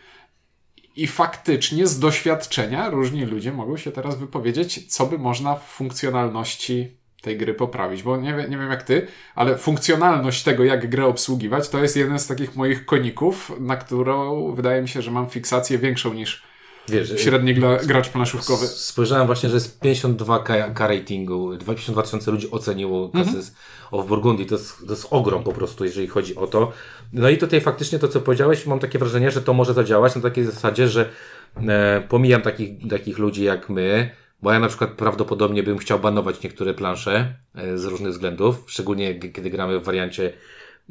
I 0.97 1.07
faktycznie 1.07 1.87
z 1.87 1.99
doświadczenia 1.99 2.91
różni 2.91 3.25
ludzie 3.25 3.53
mogą 3.53 3.77
się 3.77 3.93
teraz 3.93 4.19
wypowiedzieć, 4.19 4.95
co 4.95 5.07
by 5.07 5.19
można 5.19 5.55
w 5.55 5.69
funkcjonalności 5.69 6.97
tej 7.23 7.37
gry 7.37 7.55
poprawić, 7.55 8.03
bo 8.03 8.17
nie, 8.17 8.33
nie 8.33 8.59
wiem 8.59 8.71
jak 8.71 8.83
ty, 8.83 9.07
ale 9.35 9.59
funkcjonalność 9.59 10.43
tego, 10.43 10.65
jak 10.65 10.91
grę 10.91 11.07
obsługiwać, 11.07 11.69
to 11.69 11.83
jest 11.83 11.97
jeden 11.97 12.19
z 12.19 12.27
takich 12.27 12.57
moich 12.57 12.87
koników, 12.87 13.53
na 13.61 13.77
którą 13.77 14.53
wydaje 14.55 14.83
mi 14.83 14.89
się, 14.89 15.03
że 15.03 15.11
mam 15.11 15.31
fiksację 15.31 15.79
większą 15.79 16.15
niż 16.15 16.49
Wiesz, 16.89 17.21
średni 17.21 17.55
gracz 17.87 18.09
planszówkowy. 18.09 18.67
Spojrzałem 18.67 19.27
właśnie, 19.27 19.49
że 19.49 19.55
jest 19.55 19.83
52k 19.83 20.89
ratingu, 20.89 21.51
52 21.59 22.03
tysiące 22.03 22.31
ludzi 22.31 22.51
oceniło 22.51 23.09
Cassis 23.09 23.35
mm 23.35 23.43
-hmm. 23.43 23.53
of 23.91 24.07
Burgundy. 24.07 24.47
To 24.47 24.55
jest, 24.55 24.87
to 24.87 24.93
jest 24.93 25.07
ogrom 25.11 25.45
po 25.45 25.53
prostu, 25.53 25.85
jeżeli 25.85 26.07
chodzi 26.07 26.37
o 26.37 26.47
to. 26.47 26.73
No 27.13 27.29
i 27.29 27.39
tutaj 27.39 27.61
faktycznie 27.61 27.99
to, 27.99 28.09
co 28.09 28.21
powiedziałeś, 28.21 28.67
mam 28.67 28.79
takie 28.79 28.99
wrażenie, 28.99 29.31
że 29.31 29.43
to 29.43 29.53
może 29.53 29.75
zadziałać 29.75 30.15
na 30.15 30.21
takiej 30.21 30.45
zasadzie, 30.45 30.89
że 30.89 31.09
e, 31.57 32.03
pomijam 32.09 32.43
takich, 32.43 32.89
takich 32.91 33.19
ludzi 33.19 33.45
jak 33.45 33.69
my, 33.69 34.11
bo 34.43 34.53
ja 34.53 34.59
na 34.59 34.69
przykład 34.69 34.91
prawdopodobnie 34.91 35.63
bym 35.63 35.79
chciał 35.79 35.99
banować 35.99 36.43
niektóre 36.43 36.75
plansze 36.75 37.35
e, 37.55 37.79
z 37.79 37.85
różnych 37.85 38.13
względów, 38.13 38.65
szczególnie 38.67 39.15
kiedy 39.15 39.51
gramy 39.51 39.81
w 39.81 39.85
wariancie, 39.85 40.33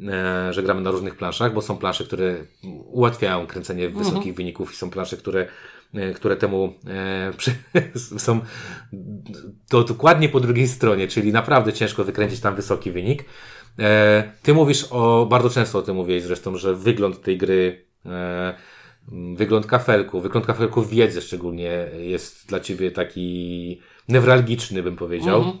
e, 0.08 0.52
że 0.52 0.62
gramy 0.62 0.80
na 0.80 0.90
różnych 0.90 1.16
planszach, 1.16 1.54
bo 1.54 1.62
są 1.62 1.76
plansze, 1.76 2.04
które 2.04 2.36
ułatwiają 2.86 3.46
kręcenie 3.46 3.88
wysokich 3.88 4.16
mhm. 4.16 4.34
wyników 4.34 4.72
i 4.72 4.76
są 4.76 4.90
plansze, 4.90 5.16
które 5.16 5.46
e, 5.94 6.12
które 6.12 6.36
temu 6.36 6.74
e, 6.86 7.32
przy, 7.36 7.54
są 8.18 8.40
to 9.68 9.84
dokładnie 9.84 10.28
po 10.28 10.40
drugiej 10.40 10.68
stronie, 10.68 11.08
czyli 11.08 11.32
naprawdę 11.32 11.72
ciężko 11.72 12.04
wykręcić 12.04 12.40
tam 12.40 12.54
wysoki 12.54 12.90
wynik. 12.90 13.24
E, 13.78 14.32
ty 14.42 14.54
mówisz 14.54 14.86
o, 14.90 15.26
bardzo 15.30 15.50
często 15.50 15.78
o 15.78 15.82
tym 15.82 15.96
mówiłeś 15.96 16.22
zresztą, 16.22 16.56
że 16.56 16.74
wygląd 16.74 17.22
tej 17.22 17.38
gry, 17.38 17.84
e, 18.06 18.54
wygląd 19.36 19.66
kafelku, 19.66 20.20
wygląd 20.20 20.46
kafelku 20.46 20.82
wiedzy 20.82 21.22
szczególnie 21.22 21.86
jest 21.98 22.48
dla 22.48 22.60
ciebie 22.60 22.90
taki 22.90 23.80
newralgiczny, 24.08 24.82
bym 24.82 24.96
powiedział. 24.96 25.38
Mhm. 25.38 25.58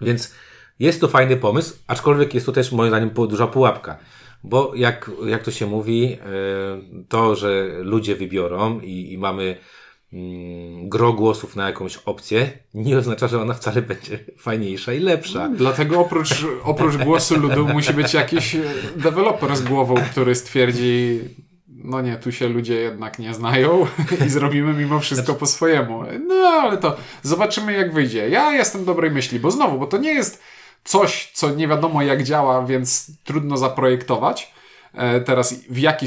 Więc 0.00 0.34
jest 0.78 1.00
to 1.00 1.08
fajny 1.08 1.36
pomysł, 1.36 1.76
aczkolwiek 1.86 2.34
jest 2.34 2.46
to 2.46 2.52
też 2.52 2.72
moim 2.72 2.90
zdaniem 2.90 3.10
duża 3.10 3.46
pułapka. 3.46 3.98
Bo 4.44 4.72
jak, 4.74 5.10
jak 5.26 5.42
to 5.42 5.50
się 5.50 5.66
mówi, 5.66 6.12
e, 6.12 6.18
to, 7.08 7.36
że 7.36 7.68
ludzie 7.78 8.16
wybiorą 8.16 8.80
i, 8.80 9.12
i 9.12 9.18
mamy 9.18 9.56
mm, 10.12 10.88
gro 10.88 11.12
głosów 11.12 11.56
na 11.56 11.66
jakąś 11.66 11.96
opcję, 11.96 12.50
nie 12.74 12.98
oznacza, 12.98 13.28
że 13.28 13.42
ona 13.42 13.54
wcale 13.54 13.82
będzie 13.82 14.18
fajniejsza 14.38 14.92
i 14.92 15.00
lepsza. 15.00 15.48
Dlatego 15.48 16.00
oprócz, 16.00 16.46
oprócz 16.62 16.96
głosu 16.96 17.38
ludu 17.38 17.68
musi 17.68 17.92
być 17.92 18.14
jakiś 18.14 18.56
deweloper 18.96 19.56
z 19.56 19.62
głową, 19.62 19.94
który 20.10 20.34
stwierdzi, 20.34 21.20
no 21.84 22.00
nie, 22.00 22.16
tu 22.16 22.32
się 22.32 22.48
ludzie 22.48 22.74
jednak 22.74 23.18
nie 23.18 23.34
znają 23.34 23.86
i 24.26 24.28
zrobimy 24.28 24.72
mimo 24.72 25.00
wszystko 25.00 25.34
po 25.34 25.46
swojemu. 25.46 26.02
No 26.26 26.34
ale 26.34 26.78
to 26.78 26.96
zobaczymy 27.22 27.72
jak 27.72 27.92
wyjdzie. 27.92 28.28
Ja 28.28 28.52
jestem 28.52 28.84
dobrej 28.84 29.10
myśli, 29.10 29.40
bo 29.40 29.50
znowu, 29.50 29.78
bo 29.78 29.86
to 29.86 29.98
nie 29.98 30.14
jest 30.14 30.42
coś, 30.84 31.30
co 31.34 31.50
nie 31.50 31.68
wiadomo 31.68 32.02
jak 32.02 32.22
działa, 32.22 32.66
więc 32.66 33.10
trudno 33.24 33.56
zaprojektować. 33.56 34.52
E, 34.94 35.20
teraz 35.20 35.54
w 35.70 35.78
jaki, 35.78 36.06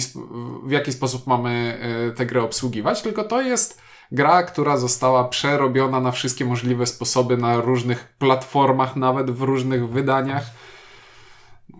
w 0.63 0.71
jaki 0.71 0.91
sposób 0.91 1.27
mamy 1.27 1.79
e, 1.81 2.11
tę 2.11 2.25
grę 2.25 2.43
obsługiwać, 2.43 3.01
tylko 3.01 3.23
to 3.23 3.41
jest 3.41 3.81
gra, 4.11 4.43
która 4.43 4.77
została 4.77 5.23
przerobiona 5.23 5.99
na 5.99 6.11
wszystkie 6.11 6.45
możliwe 6.45 6.85
sposoby, 6.85 7.37
na 7.37 7.61
różnych 7.61 8.07
platformach, 8.19 8.95
nawet 8.95 9.31
w 9.31 9.41
różnych 9.41 9.89
wydaniach. 9.89 10.43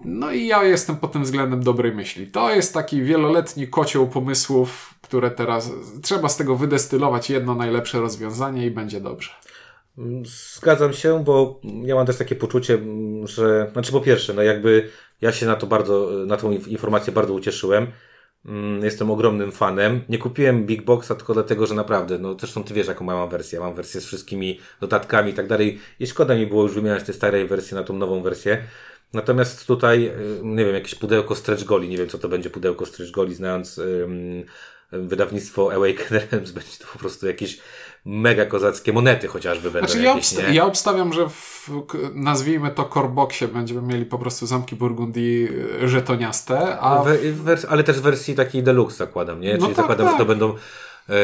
No 0.05 0.31
i 0.31 0.47
ja 0.47 0.63
jestem 0.63 0.95
pod 0.95 1.11
tym 1.11 1.23
względem 1.23 1.63
dobrej 1.63 1.95
myśli. 1.95 2.27
To 2.27 2.55
jest 2.55 2.73
taki 2.73 3.01
wieloletni 3.03 3.67
kocioł 3.67 4.07
pomysłów, 4.07 4.95
które 5.01 5.31
teraz 5.31 5.71
trzeba 6.01 6.29
z 6.29 6.37
tego 6.37 6.55
wydestylować 6.55 7.29
jedno 7.29 7.55
najlepsze 7.55 7.99
rozwiązanie 7.99 8.65
i 8.65 8.71
będzie 8.71 9.01
dobrze. 9.01 9.31
Zgadzam 10.55 10.93
się, 10.93 11.23
bo 11.23 11.61
ja 11.83 11.95
mam 11.95 12.05
też 12.05 12.17
takie 12.17 12.35
poczucie, 12.35 12.79
że, 13.23 13.69
znaczy 13.73 13.91
po 13.91 14.01
pierwsze, 14.01 14.33
no 14.33 14.41
jakby 14.41 14.89
ja 15.21 15.31
się 15.31 15.45
na 15.45 15.55
to 15.55 15.67
bardzo, 15.67 16.09
na 16.25 16.37
tą 16.37 16.51
informację 16.51 17.13
bardzo 17.13 17.33
ucieszyłem. 17.33 17.87
Mm, 18.45 18.83
jestem 18.83 19.11
ogromnym 19.11 19.51
fanem. 19.51 20.01
Nie 20.09 20.17
kupiłem 20.17 20.65
Big 20.65 20.81
Boxa 20.81 21.07
tylko 21.07 21.33
dlatego, 21.33 21.65
że 21.65 21.75
naprawdę, 21.75 22.19
no 22.19 22.35
zresztą 22.39 22.63
ty 22.63 22.73
wiesz 22.73 22.87
jaką 22.87 23.05
mam 23.05 23.29
wersję. 23.29 23.59
Mam 23.59 23.75
wersję 23.75 24.01
z 24.01 24.05
wszystkimi 24.05 24.59
dodatkami 24.79 25.31
i 25.31 25.33
tak 25.33 25.47
dalej. 25.47 25.79
I 25.99 26.07
szkoda 26.07 26.35
mi 26.35 26.47
było 26.47 26.63
już 26.63 26.73
wymieniać 26.73 27.03
te 27.03 27.13
starej 27.13 27.47
wersje 27.47 27.77
na 27.77 27.83
tą 27.83 27.93
nową 27.93 28.21
wersję. 28.21 28.63
Natomiast 29.13 29.67
tutaj, 29.67 30.05
y, 30.07 30.41
nie 30.43 30.65
wiem, 30.65 30.75
jakieś 30.75 30.95
pudełko 30.95 31.35
stretch 31.35 31.63
goli, 31.63 31.89
nie 31.89 31.97
wiem 31.97 32.09
co 32.09 32.17
to 32.17 32.29
będzie 32.29 32.49
pudełko 32.49 32.85
stretch 32.85 33.11
goli, 33.11 33.35
znając 33.35 33.77
um, 33.77 34.43
wydawnictwo 34.91 35.71
Awaken 35.73 36.07
Realms, 36.31 36.51
będzie 36.51 36.77
to 36.79 36.87
po 36.93 36.99
prostu 36.99 37.27
jakieś 37.27 37.59
mega 38.05 38.45
kozackie 38.45 38.93
monety 38.93 39.27
chociażby 39.27 39.71
będą 39.71 39.89
znaczy, 39.89 40.03
jakieś, 40.03 40.33
ja, 40.33 40.49
ja 40.49 40.65
obstawiam, 40.65 41.13
że 41.13 41.29
w, 41.29 41.69
nazwijmy 42.13 42.71
to 42.71 42.85
Coreboxie 42.85 43.47
będziemy 43.47 43.81
mieli 43.81 44.05
po 44.05 44.19
prostu 44.19 44.47
zamki 44.47 44.75
Burgundii 44.75 45.47
y, 45.83 45.89
żetoniaste, 45.89 46.79
a... 46.79 47.03
W, 47.03 47.65
ale 47.69 47.83
też 47.83 47.99
w 47.99 48.01
wersji 48.01 48.35
takiej 48.35 48.63
deluxe 48.63 48.97
zakładam, 48.97 49.41
nie? 49.41 49.53
No 49.53 49.59
Czyli 49.59 49.75
tak, 49.75 49.85
zakładam, 49.85 50.05
tak. 50.05 50.15
że 50.15 50.19
to 50.19 50.25
będą 50.25 50.53
e, 50.53 50.57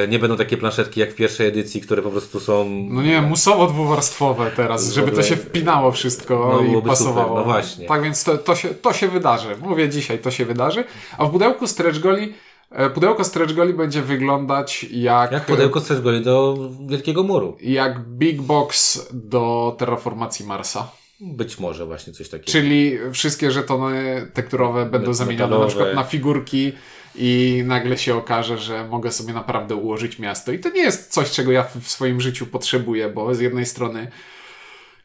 nie 0.07 0.19
będą 0.19 0.37
takie 0.37 0.57
planszetki 0.57 0.99
jak 0.99 1.11
w 1.11 1.15
pierwszej 1.15 1.47
edycji, 1.47 1.81
które 1.81 2.01
po 2.01 2.11
prostu 2.11 2.39
są. 2.39 2.69
No 2.89 3.01
nie, 3.01 3.21
musowo 3.21 3.67
dwuwarstwowe 3.67 4.51
teraz, 4.55 4.93
żeby 4.93 5.11
to 5.11 5.23
się 5.23 5.35
wpinało 5.35 5.91
wszystko 5.91 6.61
no, 6.63 6.79
i 6.79 6.81
pasowało. 6.81 7.27
Super, 7.27 7.37
no 7.37 7.43
właśnie. 7.43 7.87
Tak 7.87 8.03
więc 8.03 8.23
to, 8.23 8.37
to, 8.37 8.55
się, 8.55 8.69
to 8.69 8.93
się 8.93 9.07
wydarzy. 9.07 9.47
Mówię 9.61 9.89
dzisiaj, 9.89 10.19
to 10.19 10.31
się 10.31 10.45
wydarzy. 10.45 10.83
A 11.17 11.25
w 11.25 11.31
pudełku 11.31 11.67
stretch 11.67 11.99
goli 11.99 12.33
E, 12.71 12.89
pudełko 12.89 13.23
Stretch 13.23 13.53
Goli 13.53 13.73
będzie 13.73 14.01
wyglądać 14.01 14.85
jak... 14.91 15.31
Jak 15.31 15.45
pudełko 15.45 15.79
Stretch 15.79 16.03
Goli 16.03 16.21
do 16.21 16.57
Wielkiego 16.87 17.23
Muru. 17.23 17.57
Jak 17.61 17.99
Big 17.99 18.41
Box 18.41 19.07
do 19.13 19.75
terraformacji 19.77 20.45
Marsa. 20.45 20.91
Być 21.19 21.59
może 21.59 21.85
właśnie 21.85 22.13
coś 22.13 22.29
takiego. 22.29 22.51
Czyli 22.51 22.97
wszystkie 23.13 23.51
żetony 23.51 24.27
tekturowe 24.33 24.85
będą 24.85 25.13
zamienione 25.13 25.59
na 25.59 25.65
przykład 25.65 25.95
na 25.95 26.03
figurki 26.03 26.71
i 27.15 27.63
nagle 27.65 27.97
się 27.97 28.15
okaże, 28.15 28.57
że 28.57 28.87
mogę 28.87 29.11
sobie 29.11 29.33
naprawdę 29.33 29.75
ułożyć 29.75 30.19
miasto. 30.19 30.51
I 30.51 30.59
to 30.59 30.69
nie 30.69 30.81
jest 30.81 31.11
coś, 31.11 31.31
czego 31.31 31.51
ja 31.51 31.63
w 31.81 31.87
swoim 31.87 32.21
życiu 32.21 32.45
potrzebuję, 32.45 33.09
bo 33.09 33.35
z 33.35 33.39
jednej 33.39 33.65
strony 33.65 34.11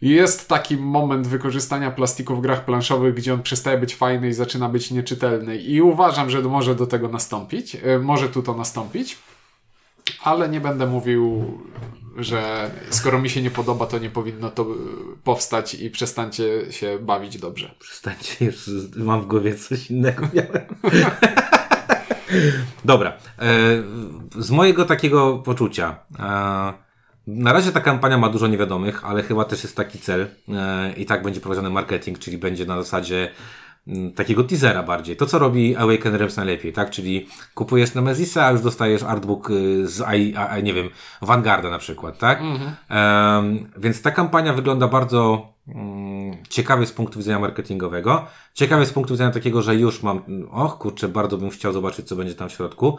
jest 0.01 0.49
taki 0.49 0.77
moment 0.77 1.27
wykorzystania 1.27 1.91
plastiku 1.91 2.37
w 2.37 2.41
grach 2.41 2.65
planszowych, 2.65 3.15
gdzie 3.15 3.35
on 3.35 3.43
przestaje 3.43 3.79
być 3.79 3.95
fajny 3.95 4.29
i 4.29 4.33
zaczyna 4.33 4.69
być 4.69 4.91
nieczytelny. 4.91 5.57
I 5.57 5.81
uważam, 5.81 6.31
że 6.31 6.43
może 6.43 6.75
do 6.75 6.87
tego 6.87 7.09
nastąpić. 7.09 7.77
E, 7.83 7.99
może 7.99 8.29
tu 8.29 8.43
to 8.43 8.55
nastąpić. 8.55 9.19
Ale 10.23 10.49
nie 10.49 10.61
będę 10.61 10.87
mówił, 10.87 11.45
że 12.17 12.71
skoro 12.91 13.19
mi 13.19 13.31
się 13.31 13.43
nie 13.43 13.51
podoba, 13.51 13.87
to 13.87 13.99
nie 13.99 14.11
powinno 14.11 14.51
to 14.51 14.67
powstać 15.25 15.75
i 15.75 15.91
przestańcie 15.91 16.73
się 16.73 16.99
bawić 16.99 17.39
dobrze. 17.39 17.75
Przestańcie, 17.79 18.45
już 18.45 18.71
mam 18.97 19.23
w 19.23 19.27
głowie 19.27 19.55
coś 19.55 19.91
innego. 19.91 20.29
Dobra. 22.85 23.13
E, 23.39 23.43
z 24.39 24.51
mojego 24.51 24.85
takiego 24.85 25.39
poczucia. 25.39 25.97
E, 26.19 26.73
na 27.27 27.53
razie 27.53 27.73
ta 27.73 27.81
kampania 27.81 28.19
ma 28.19 28.29
dużo 28.29 28.47
niewiadomych, 28.47 29.05
ale 29.05 29.23
chyba 29.23 29.45
też 29.45 29.63
jest 29.63 29.77
taki 29.77 29.99
cel 29.99 30.27
e, 30.49 30.93
i 30.93 31.07
tak 31.07 31.23
będzie 31.23 31.41
prowadzony 31.41 31.71
marketing, 31.71 32.19
czyli 32.19 32.39
będzie 32.39 32.67
na 32.67 32.77
zasadzie 32.77 33.31
m, 33.89 34.13
takiego 34.13 34.45
teasera 34.45 34.83
bardziej. 34.83 35.17
To, 35.17 35.27
co 35.27 35.39
robi 35.39 35.77
Awaken 35.77 36.15
Realms 36.15 36.37
najlepiej, 36.37 36.73
tak? 36.73 36.91
Czyli 36.91 37.29
kupujesz 37.55 37.95
Nemezisa, 37.95 38.47
a 38.47 38.51
już 38.51 38.61
dostajesz 38.61 39.03
artbook 39.03 39.49
z, 39.85 40.03
a, 40.37 40.61
nie 40.61 40.75
wiem, 40.75 40.89
Vanguarda 41.23 41.71
na 41.71 41.79
przykład, 41.79 42.19
tak? 42.19 42.41
Mhm. 42.41 42.71
E, 42.91 43.81
więc 43.81 44.03
ta 44.03 44.11
kampania 44.11 44.53
wygląda 44.53 44.89
bardzo 44.89 45.49
mm, 45.69 46.16
ciekawie 46.49 46.87
z 46.87 46.93
punktu 46.93 47.19
widzenia 47.19 47.39
marketingowego. 47.39 48.27
Ciekawie 48.55 48.87
z 48.87 48.93
punktu 48.93 49.15
widzenia 49.15 49.31
takiego, 49.31 49.63
że 49.63 49.77
już 49.77 50.03
mam, 50.03 50.23
och 50.51 50.79
kurczę, 50.79 51.09
bardzo 51.09 51.39
bym 51.39 51.51
chciał 51.51 51.73
zobaczyć, 51.73 52.09
co 52.09 52.17
będzie 52.17 52.35
tam 52.35 52.49
w 52.49 52.53
środku. 52.53 52.99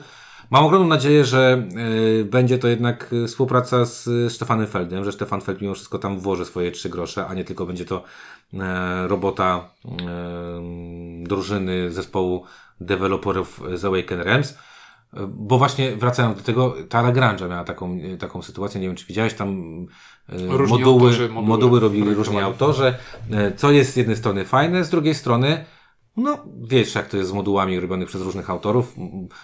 Mam 0.49 0.65
ogromną 0.65 0.87
nadzieję, 0.87 1.25
że 1.25 1.67
y, 2.21 2.25
będzie 2.25 2.57
to 2.57 2.67
jednak 2.67 3.13
y, 3.13 3.27
współpraca 3.27 3.85
z 3.85 4.07
y, 4.07 4.29
Stefanem 4.29 4.67
Feldem, 4.67 5.03
że 5.03 5.11
Stefan 5.11 5.41
Feld 5.41 5.61
mimo 5.61 5.73
wszystko 5.73 5.99
tam 5.99 6.19
włoży 6.19 6.45
swoje 6.45 6.71
trzy 6.71 6.89
grosze, 6.89 7.27
a 7.27 7.33
nie 7.33 7.43
tylko 7.43 7.65
będzie 7.65 7.85
to 7.85 8.03
e, 8.53 9.07
robota 9.07 9.69
drużyny 11.23 11.91
zespołu 11.91 12.43
deweloperów 12.81 13.61
z 13.73 13.85
Awaken 13.85 14.21
Realms. 14.21 14.57
Bo 15.27 15.57
właśnie 15.57 15.95
wracając 15.95 16.37
do 16.37 16.43
tego, 16.43 16.75
ta 16.89 17.01
Lagrange 17.01 17.49
miała 17.49 17.63
taką, 17.63 17.99
taką 18.19 18.41
sytuację, 18.41 18.81
nie 18.81 18.87
wiem 18.87 18.95
czy 18.95 19.05
widziałeś, 19.05 19.33
tam 19.33 19.57
moduły, 20.47 20.83
autorzy, 20.83 21.29
moduły, 21.29 21.47
moduły 21.47 21.79
robili 21.79 22.13
różni 22.13 22.39
autorzy, 22.39 22.93
co 23.57 23.71
jest 23.71 23.93
z 23.93 23.95
jednej 23.95 24.15
strony 24.15 24.45
fajne, 24.45 24.83
z 24.83 24.89
drugiej 24.89 25.15
strony 25.15 25.65
no, 26.17 26.37
wiesz, 26.61 26.95
jak 26.95 27.09
to 27.09 27.17
jest 27.17 27.29
z 27.29 27.33
modułami 27.33 27.79
robionych 27.79 28.07
przez 28.07 28.21
różnych 28.21 28.49
autorów. 28.49 28.95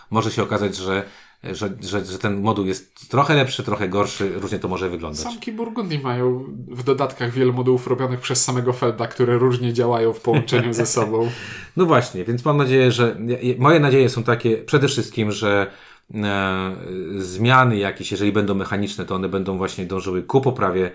Może 0.09 0.31
się 0.31 0.43
okazać, 0.43 0.75
że, 0.75 1.03
że, 1.51 1.69
że, 1.81 2.05
że 2.05 2.19
ten 2.19 2.41
moduł 2.41 2.65
jest 2.65 3.09
trochę 3.09 3.35
lepszy, 3.35 3.63
trochę 3.63 3.89
gorszy, 3.89 4.39
różnie 4.39 4.59
to 4.59 4.67
może 4.67 4.89
wyglądać. 4.89 5.21
Samki 5.21 5.51
Burgundii 5.51 5.99
mają 5.99 6.45
w 6.67 6.83
dodatkach 6.83 7.31
wiele 7.31 7.51
modułów 7.51 7.87
robionych 7.87 8.19
przez 8.19 8.43
samego 8.43 8.73
Felda, 8.73 9.07
które 9.07 9.37
różnie 9.37 9.73
działają 9.73 10.13
w 10.13 10.21
połączeniu 10.21 10.73
ze 10.73 10.85
sobą. 10.97 11.29
No 11.77 11.85
właśnie, 11.85 12.23
więc 12.23 12.45
mam 12.45 12.57
nadzieję, 12.57 12.91
że. 12.91 13.17
Moje 13.57 13.79
nadzieje 13.79 14.09
są 14.09 14.23
takie 14.23 14.57
przede 14.57 14.87
wszystkim, 14.87 15.31
że 15.31 15.71
e, 16.13 16.75
zmiany 17.17 17.77
jakieś, 17.77 18.11
jeżeli 18.11 18.31
będą 18.31 18.55
mechaniczne, 18.55 19.05
to 19.05 19.15
one 19.15 19.29
będą 19.29 19.57
właśnie 19.57 19.85
dążyły 19.85 20.23
ku 20.23 20.41
poprawie 20.41 20.91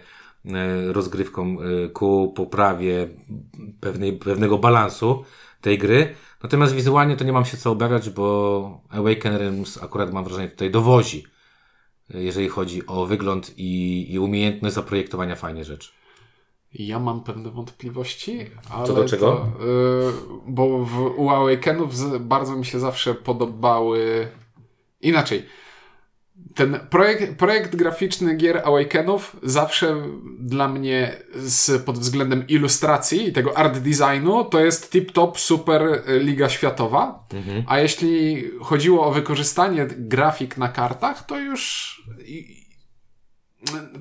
e, 0.47 0.93
rozgrywką, 0.93 1.57
e, 1.61 1.88
ku 1.88 2.33
poprawie 2.37 3.09
pewnej, 3.81 4.12
pewnego 4.12 4.59
balansu 4.59 5.25
tej 5.61 5.78
gry. 5.78 6.14
Natomiast 6.42 6.75
wizualnie 6.75 7.16
to 7.16 7.25
nie 7.25 7.33
mam 7.33 7.45
się 7.45 7.57
co 7.57 7.71
obawiać, 7.71 8.11
bo 8.11 8.80
Awaken 8.88 9.37
Realms 9.37 9.83
akurat 9.83 10.12
mam 10.12 10.25
wrażenie 10.25 10.49
tutaj 10.49 10.71
dowozi, 10.71 11.25
jeżeli 12.14 12.49
chodzi 12.49 12.87
o 12.87 13.07
wygląd 13.07 13.59
i, 13.59 14.12
i 14.12 14.18
umiejętność 14.18 14.75
zaprojektowania 14.75 15.37
fajnych 15.37 15.64
rzeczy. 15.64 15.92
Ja 16.75 16.99
mam 16.99 17.23
pewne 17.23 17.50
wątpliwości, 17.50 18.40
ale 18.71 18.87
Co 18.87 18.95
do 18.95 19.04
czego? 19.04 19.26
To, 19.26 19.64
yy, 19.64 20.12
bo 20.47 20.85
w, 20.85 21.18
u 21.18 21.30
Awakenów 21.30 22.21
bardzo 22.21 22.57
mi 22.57 22.64
się 22.64 22.80
zawsze 22.80 23.14
podobały 23.14 24.28
inaczej 25.00 25.47
ten 26.55 26.81
projekt, 26.90 27.37
projekt 27.37 27.76
graficzny 27.76 28.35
gier 28.35 28.62
Awakenów 28.64 29.37
zawsze 29.43 29.97
dla 30.38 30.69
mnie 30.69 31.17
z, 31.35 31.83
pod 31.83 31.99
względem 31.99 32.47
ilustracji 32.49 33.28
i 33.28 33.33
tego 33.33 33.59
art 33.59 33.78
designu 33.78 34.45
to 34.45 34.61
jest 34.61 34.93
tip-top 34.93 35.38
super 35.38 35.83
e, 35.83 36.19
liga 36.19 36.49
światowa. 36.49 37.26
Mhm. 37.35 37.64
A 37.69 37.78
jeśli 37.78 38.45
chodziło 38.61 39.07
o 39.07 39.12
wykorzystanie 39.12 39.87
grafik 39.87 40.57
na 40.57 40.69
kartach, 40.69 41.26
to 41.26 41.38
już 41.38 41.95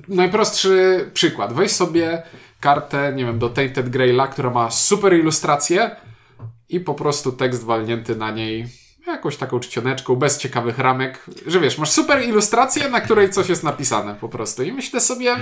najprostszy 0.08 1.10
przykład. 1.14 1.52
Weź 1.52 1.70
sobie 1.70 2.22
kartę, 2.60 3.12
nie 3.16 3.24
wiem, 3.24 3.38
do 3.38 3.48
Tainted 3.48 3.88
Graila, 3.88 4.26
która 4.26 4.50
ma 4.50 4.70
super 4.70 5.14
ilustrację 5.14 5.96
i 6.68 6.80
po 6.80 6.94
prostu 6.94 7.32
tekst 7.32 7.64
walnięty 7.64 8.16
na 8.16 8.30
niej 8.30 8.66
jakąś 9.12 9.36
taką 9.36 9.60
czcioneczką, 9.60 10.16
bez 10.16 10.38
ciekawych 10.38 10.78
ramek, 10.78 11.26
że 11.46 11.60
wiesz, 11.60 11.78
masz 11.78 11.90
super 11.90 12.22
ilustrację, 12.24 12.88
na 12.90 13.00
której 13.00 13.30
coś 13.30 13.48
jest 13.48 13.64
napisane 13.64 14.14
po 14.14 14.28
prostu. 14.28 14.62
I 14.62 14.72
myślę 14.72 15.00
sobie, 15.00 15.36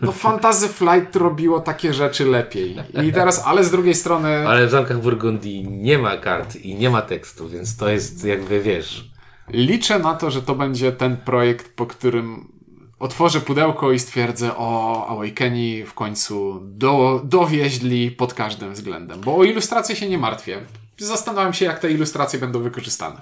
no 0.00 0.12
Fantasy 0.12 0.68
Flight 0.68 1.16
robiło 1.16 1.60
takie 1.60 1.94
rzeczy 1.94 2.24
lepiej. 2.24 2.76
I 3.04 3.12
teraz, 3.12 3.42
ale 3.46 3.64
z 3.64 3.70
drugiej 3.70 3.94
strony... 3.94 4.48
Ale 4.48 4.66
w 4.66 4.70
Zamkach 4.70 5.00
Burgundii 5.00 5.68
nie 5.68 5.98
ma 5.98 6.16
kart 6.16 6.56
i 6.56 6.74
nie 6.74 6.90
ma 6.90 7.02
tekstu, 7.02 7.48
więc 7.48 7.76
to 7.76 7.88
jest 7.88 8.24
jakby, 8.24 8.60
wiesz... 8.60 9.12
Liczę 9.48 9.98
na 9.98 10.14
to, 10.14 10.30
że 10.30 10.42
to 10.42 10.54
będzie 10.54 10.92
ten 10.92 11.16
projekt, 11.16 11.76
po 11.76 11.86
którym 11.86 12.52
otworzę 12.98 13.40
pudełko 13.40 13.92
i 13.92 13.98
stwierdzę, 13.98 14.56
o, 14.56 15.06
Awakeni 15.08 15.84
w 15.84 15.94
końcu 15.94 16.60
do, 16.62 17.20
dowieźli 17.24 18.10
pod 18.10 18.34
każdym 18.34 18.72
względem. 18.72 19.20
Bo 19.20 19.36
o 19.36 19.44
ilustrację 19.44 19.96
się 19.96 20.08
nie 20.08 20.18
martwię. 20.18 20.60
Zastanawiam 21.06 21.52
się, 21.52 21.64
jak 21.64 21.78
te 21.78 21.90
ilustracje 21.90 22.38
będą 22.38 22.62
wykorzystane. 22.62 23.20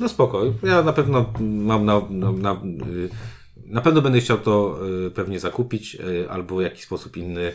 No 0.00 0.08
spoko. 0.08 0.42
Ja 0.62 0.82
na 0.82 0.92
pewno 0.92 1.32
mam 1.40 1.84
na, 1.84 2.00
na, 2.10 2.32
na, 2.32 2.52
y, 2.52 3.08
na 3.66 3.80
pewno 3.80 4.02
będę 4.02 4.20
chciał 4.20 4.38
to 4.38 4.78
y, 5.06 5.10
pewnie 5.10 5.40
zakupić 5.40 5.94
y, 5.94 6.30
albo 6.30 6.56
w 6.56 6.62
jakiś 6.62 6.84
sposób 6.84 7.16
inny 7.16 7.52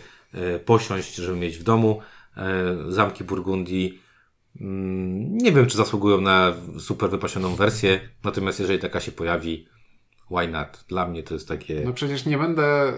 posiąść, 0.65 1.15
żeby 1.15 1.37
mieć 1.37 1.57
w 1.57 1.63
domu. 1.63 2.01
Zamki 2.87 3.23
Burgundii 3.23 4.01
mm, 4.61 5.37
nie 5.37 5.51
wiem, 5.51 5.67
czy 5.67 5.77
zasługują 5.77 6.21
na 6.21 6.53
super 6.79 7.09
wypasioną 7.09 7.55
wersję, 7.55 7.99
natomiast 8.23 8.59
jeżeli 8.59 8.79
taka 8.79 8.99
się 8.99 9.11
pojawi, 9.11 9.67
why 10.31 10.47
not? 10.47 10.85
Dla 10.87 11.07
mnie 11.07 11.23
to 11.23 11.33
jest 11.33 11.47
takie... 11.47 11.81
No 11.85 11.93
przecież 11.93 12.25
nie 12.25 12.37
będę 12.37 12.93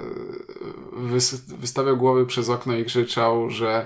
wystawiał 1.48 1.98
głowy 1.98 2.26
przez 2.26 2.50
okno 2.50 2.76
i 2.76 2.86
krzyczał, 2.86 3.50
że 3.50 3.86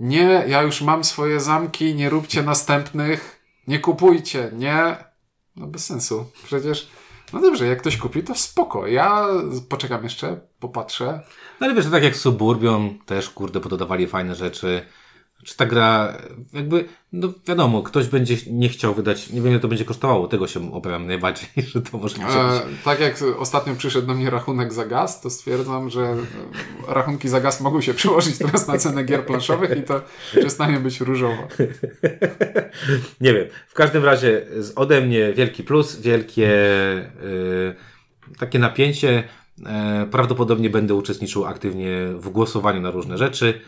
nie, 0.00 0.44
ja 0.46 0.62
już 0.62 0.82
mam 0.82 1.04
swoje 1.04 1.40
zamki, 1.40 1.94
nie 1.94 2.10
róbcie 2.10 2.42
następnych, 2.42 3.44
nie 3.66 3.78
kupujcie, 3.78 4.50
nie. 4.52 4.96
No 5.56 5.66
bez 5.66 5.86
sensu. 5.86 6.30
Przecież, 6.44 6.88
no 7.32 7.40
dobrze, 7.40 7.66
jak 7.66 7.78
ktoś 7.80 7.96
kupi, 7.96 8.22
to 8.22 8.34
spoko. 8.34 8.86
Ja 8.86 9.26
poczekam 9.68 10.04
jeszcze, 10.04 10.40
popatrzę. 10.58 11.20
No 11.60 11.66
ale 11.66 11.74
wiesz, 11.74 11.90
tak 11.90 12.02
jak 12.04 12.16
Suburbion 12.16 12.98
też, 13.06 13.30
kurde, 13.30 13.60
pododawali 13.60 14.06
fajne 14.06 14.34
rzeczy 14.34 14.86
czy 15.44 15.56
ta 15.56 15.66
gra, 15.66 16.18
jakby, 16.52 16.84
no 17.12 17.28
wiadomo, 17.46 17.82
ktoś 17.82 18.06
będzie 18.06 18.36
nie 18.50 18.68
chciał 18.68 18.94
wydać, 18.94 19.30
nie 19.30 19.40
wiem 19.40 19.50
ile 19.50 19.60
to 19.60 19.68
będzie 19.68 19.84
kosztowało, 19.84 20.28
tego 20.28 20.46
się 20.46 20.72
obawiam 20.72 21.06
najbardziej, 21.06 21.48
że 21.72 21.82
to 21.82 21.98
może 21.98 22.18
być. 22.18 22.26
E, 22.34 22.60
tak 22.84 23.00
jak 23.00 23.14
ostatnio 23.38 23.74
przyszedł 23.74 24.06
do 24.06 24.14
mnie 24.14 24.30
rachunek 24.30 24.72
za 24.72 24.86
gaz, 24.86 25.20
to 25.20 25.30
stwierdzam, 25.30 25.90
że 25.90 26.16
rachunki 26.88 27.28
za 27.28 27.40
gaz 27.40 27.60
mogą 27.60 27.80
się 27.80 27.94
przełożyć 27.94 28.38
teraz 28.38 28.68
na 28.68 28.78
cenę 28.78 29.04
gier 29.04 29.26
planszowych 29.26 29.78
i 29.78 29.82
to 29.82 30.00
przestanie 30.30 30.80
być 30.80 31.00
różowo. 31.00 31.48
nie 33.20 33.34
wiem, 33.34 33.46
w 33.68 33.74
każdym 33.74 34.04
razie 34.04 34.46
ode 34.76 35.00
mnie 35.00 35.32
wielki 35.32 35.64
plus, 35.64 36.00
wielkie 36.00 36.48
yy, 37.22 37.74
takie 38.38 38.58
napięcie, 38.58 39.24
yy, 39.58 39.66
prawdopodobnie 40.10 40.70
będę 40.70 40.94
uczestniczył 40.94 41.44
aktywnie 41.44 41.90
w 42.16 42.28
głosowaniu 42.28 42.80
na 42.80 42.90
różne 42.90 43.18
rzeczy. 43.18 43.60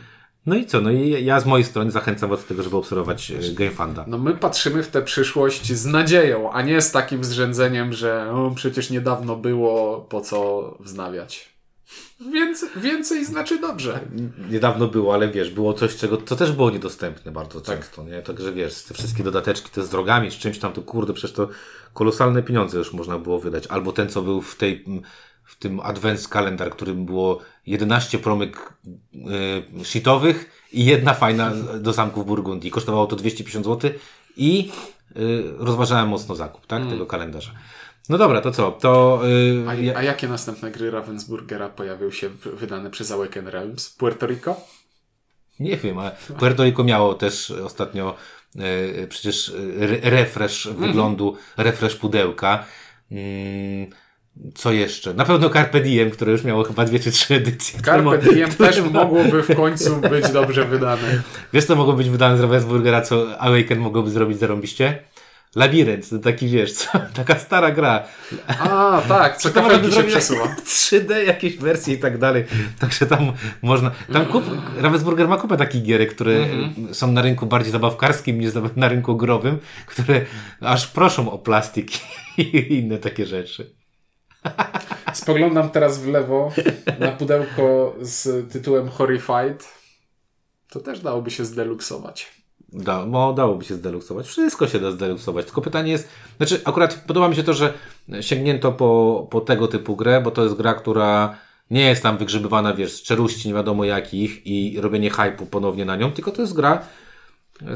No 0.46 0.54
i 0.54 0.66
co? 0.66 0.80
No 0.80 0.90
i 0.90 1.24
ja 1.24 1.40
z 1.40 1.46
mojej 1.46 1.64
strony 1.64 1.90
zachęcam 1.90 2.30
Was 2.30 2.42
do 2.42 2.48
tego, 2.48 2.62
żeby 2.62 2.76
obserwować 2.76 3.30
e, 3.30 3.52
GameFunda. 3.52 4.04
No 4.08 4.18
my 4.18 4.34
patrzymy 4.34 4.82
w 4.82 4.88
tę 4.88 5.02
przyszłość 5.02 5.72
z 5.72 5.86
nadzieją, 5.86 6.52
a 6.52 6.62
nie 6.62 6.80
z 6.80 6.92
takim 6.92 7.24
zrzędzeniem, 7.24 7.92
że 7.92 8.30
o, 8.32 8.50
przecież 8.54 8.90
niedawno 8.90 9.36
było, 9.36 10.00
po 10.00 10.20
co 10.20 10.78
wznawiać. 10.80 11.56
Więcej, 12.32 12.68
więcej 12.76 13.24
znaczy 13.24 13.60
dobrze. 13.60 14.00
Niedawno 14.50 14.88
było, 14.88 15.14
ale 15.14 15.28
wiesz, 15.28 15.50
było 15.50 15.72
coś, 15.72 15.96
czego 15.96 16.16
to 16.16 16.36
też 16.36 16.52
było 16.52 16.70
niedostępne 16.70 17.32
bardzo 17.32 17.60
tak. 17.60 17.78
często, 17.78 18.04
nie? 18.04 18.22
Także 18.22 18.52
wiesz, 18.52 18.82
te 18.82 18.94
wszystkie 18.94 19.22
dodateczki, 19.22 19.70
te 19.70 19.82
z 19.82 19.88
drogami, 19.88 20.30
czy 20.30 20.40
czymś 20.40 20.58
tam, 20.58 20.72
to 20.72 20.82
kurde, 20.82 21.12
przecież 21.12 21.32
to 21.32 21.48
kolosalne 21.94 22.42
pieniądze 22.42 22.78
już 22.78 22.92
można 22.92 23.18
było 23.18 23.38
wydać. 23.38 23.66
Albo 23.66 23.92
ten, 23.92 24.08
co 24.08 24.22
był 24.22 24.42
w 24.42 24.56
tej 24.56 24.84
w 25.46 25.56
tym 25.56 25.80
kalendar, 26.30 26.70
którym 26.70 27.06
było 27.06 27.40
11 27.66 28.18
promyk 28.18 28.72
y, 29.80 29.84
sheetowych 29.84 30.66
i 30.72 30.84
jedna 30.84 31.14
fajna 31.14 31.52
do 31.80 31.92
zamku 31.92 32.22
w 32.22 32.26
Burgundii. 32.26 32.70
Kosztowało 32.70 33.06
to 33.06 33.16
250 33.16 33.66
zł 33.66 33.90
i 34.36 34.72
y, 35.16 35.44
rozważałem 35.58 36.08
mocno 36.08 36.34
zakup 36.34 36.66
tak, 36.66 36.80
mm. 36.80 36.92
tego 36.92 37.06
kalendarza. 37.06 37.52
No 38.08 38.18
dobra, 38.18 38.40
to 38.40 38.50
co? 38.50 38.72
To, 38.72 39.20
yy, 39.74 39.92
a, 39.94 39.98
a, 39.98 40.02
jakie 40.02 40.28
następne 40.28 40.70
gry 40.70 40.90
Ravensburgera 40.90 41.68
pojawią 41.68 42.10
się 42.10 42.28
wydane 42.44 42.90
przez 42.90 43.10
Awaken 43.10 43.48
Realms? 43.48 43.90
Puerto 43.90 44.26
Rico? 44.26 44.60
Nie 45.60 45.76
wiem, 45.76 45.98
ale 45.98 46.16
Puerto 46.38 46.64
Rico 46.64 46.84
miało 46.84 47.14
też 47.14 47.50
ostatnio 47.50 48.14
yy, 48.54 49.06
przecież 49.08 49.52
refresh 50.02 50.66
mm 50.66 50.80
wyglądu, 50.80 51.36
refresh 51.56 51.96
pudełka. 51.96 52.64
Yy, 53.10 53.18
co 54.54 54.72
jeszcze? 54.72 55.14
Na 55.14 55.24
pewno 55.24 55.50
Carpe 55.50 55.80
Diem, 55.80 56.10
które 56.10 56.32
już 56.32 56.44
miało 56.44 56.64
chyba 56.64 56.84
dwie 56.84 57.00
czy 57.00 57.12
trzy 57.12 57.34
edycje. 57.34 57.80
Carpe 57.80 58.18
Diem 58.18 58.50
też 58.66 58.80
mogłoby 58.80 59.42
w 59.42 59.56
końcu 59.56 59.96
być 59.96 60.28
dobrze 60.28 60.64
wydane. 60.64 61.22
Wiesz, 61.52 61.64
co 61.64 61.76
mogło 61.76 61.92
być 61.92 62.10
wydane 62.10 62.38
z 62.38 62.40
Ravensburgera, 62.40 63.02
co 63.02 63.40
Awaken 63.40 63.78
mogłoby 63.78 64.10
zrobić 64.10 64.38
zarąbiście? 64.38 64.98
Labirynt, 65.56 66.10
to 66.10 66.18
taki 66.18 66.48
wiesz, 66.48 66.72
co, 66.72 66.88
taka 67.14 67.38
stara 67.38 67.70
gra. 67.70 68.04
A, 68.48 69.02
tak, 69.08 69.36
co 69.36 69.50
kafelki 69.50 69.92
się 69.92 70.02
przesuwa. 70.02 70.56
3D 70.66 71.16
jakieś 71.16 71.56
wersje 71.56 71.94
i 71.94 71.98
tak 71.98 72.18
dalej. 72.18 72.44
Także 72.78 73.06
tam 73.06 73.32
można. 73.62 73.90
Tam 74.12 74.26
kup, 74.26 74.44
Ravensburger 74.78 75.28
ma 75.28 75.36
kupę 75.36 75.56
takich 75.56 75.82
gierek, 75.82 76.14
które 76.14 76.32
mm 76.36 76.74
-hmm. 76.74 76.94
są 76.94 77.12
na 77.12 77.22
rynku 77.22 77.46
bardziej 77.46 77.72
zabawkarskim 77.72 78.40
niż 78.40 78.52
na 78.76 78.88
rynku 78.88 79.16
growym, 79.16 79.58
które 79.86 80.20
aż 80.60 80.86
proszą 80.86 81.30
o 81.30 81.38
plastik 81.38 81.90
i 82.38 82.78
inne 82.78 82.98
takie 82.98 83.26
rzeczy. 83.26 83.75
Spoglądam 85.14 85.70
teraz 85.70 85.98
w 85.98 86.08
lewo 86.08 86.52
na 86.98 87.12
pudełko 87.12 87.96
z 88.00 88.52
tytułem 88.52 88.88
Horrified. 88.88 89.68
To 90.70 90.80
też 90.80 91.00
dałoby 91.00 91.30
się 91.30 91.44
zdeluksować. 91.44 92.32
Da, 92.72 93.06
no, 93.06 93.32
dałoby 93.32 93.64
się 93.64 93.74
zdeluksować. 93.74 94.26
Wszystko 94.26 94.68
się 94.68 94.80
da 94.80 94.90
zdeluksować. 94.90 95.44
Tylko 95.44 95.60
pytanie 95.60 95.92
jest, 95.92 96.08
znaczy 96.36 96.60
akurat 96.64 97.04
podoba 97.06 97.28
mi 97.28 97.36
się 97.36 97.42
to, 97.42 97.54
że 97.54 97.72
sięgnięto 98.20 98.72
po, 98.72 99.28
po 99.30 99.40
tego 99.40 99.68
typu 99.68 99.96
grę, 99.96 100.20
bo 100.20 100.30
to 100.30 100.42
jest 100.42 100.54
gra, 100.54 100.74
która 100.74 101.36
nie 101.70 101.80
jest 101.88 102.02
tam 102.02 102.18
wygrzebywana, 102.18 102.74
wiesz, 102.74 102.92
z 102.92 103.02
czeluści 103.02 103.48
nie 103.48 103.54
wiadomo 103.54 103.84
jakich 103.84 104.46
i 104.46 104.80
robienie 104.80 105.10
hypu 105.10 105.46
ponownie 105.46 105.84
na 105.84 105.96
nią, 105.96 106.12
tylko 106.12 106.32
to 106.32 106.42
jest 106.42 106.54
gra 106.54 106.86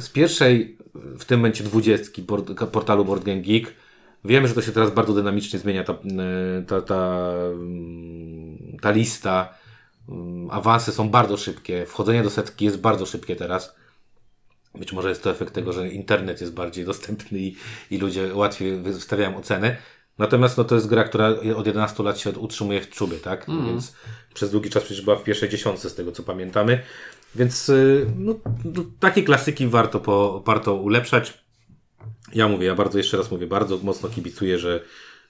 z 0.00 0.09
pierwszej, 0.09 0.78
w 0.94 1.24
tym 1.24 1.40
momencie 1.40 1.64
dwudziestki 1.64 2.26
portalu 2.72 3.04
Board 3.04 3.24
Game 3.24 3.40
Geek, 3.40 3.74
Wiemy, 4.24 4.48
że 4.48 4.54
to 4.54 4.62
się 4.62 4.72
teraz 4.72 4.90
bardzo 4.90 5.14
dynamicznie 5.14 5.59
zmienia, 5.59 5.85
ta, 5.85 5.92
e, 5.92 6.62
ta, 6.66 6.83
ta, 6.83 7.33
ta 8.80 8.90
lista. 8.90 9.54
Mm, 10.09 10.50
awanse 10.50 10.92
są 10.92 11.09
bardzo 11.09 11.37
szybkie, 11.37 11.87
wchodzenie 11.87 12.22
do 12.22 12.30
setki 12.30 12.64
jest 12.64 12.80
bardzo 12.80 13.06
szybkie 13.06 13.37
teraz. 13.37 13.74
Być 14.74 14.92
może 14.92 15.09
jest 15.09 15.22
to 15.22 15.30
efekt 15.30 15.54
tego, 15.54 15.72
że 15.72 15.88
internet 15.88 16.40
jest 16.40 16.54
bardziej 16.54 16.85
dostępny 16.92 17.38
i, 17.38 17.56
i 17.90 17.98
ludzie 17.98 18.35
łatwiej 18.35 18.80
wystawiają 18.80 19.37
oceny. 19.37 19.76
Natomiast 20.18 20.59
no, 20.59 20.64
to 20.64 20.74
jest 20.74 20.87
gra, 20.87 21.04
która 21.04 21.28
od 21.56 21.66
11 21.66 22.02
lat 22.02 22.18
się 22.18 22.30
utrzymuje 22.30 22.80
w 22.80 22.90
czubie, 22.90 23.16
tak? 23.16 23.48
Mm. 23.48 23.66
Więc 23.66 23.94
przez 24.35 24.50
długi 24.50 24.70
czas 24.70 24.83
przecież 24.85 25.04
była 25.04 25.16
w 25.16 25.24
pierwszej 25.24 25.48
dziesiątce 25.48 25.90
z 25.90 25.94
tego, 25.94 26.12
co 26.12 26.22
pamiętamy. 26.22 26.83
Więc 27.35 27.68
y, 27.68 28.06
no, 28.16 28.35
no, 28.64 28.85
takie 29.00 29.22
klasyki 29.22 29.66
warto, 29.66 30.00
po, 30.00 30.42
warto 30.46 30.74
ulepszać. 30.74 31.44
Ja 32.34 32.48
mówię, 32.48 32.66
ja 32.66 32.74
bardzo, 32.74 32.98
jeszcze 32.98 33.16
raz 33.16 33.30
mówię, 33.30 33.46
bardzo 33.46 33.78
mocno 33.78 34.08
kibicuję, 34.08 34.58
że, 34.58 34.80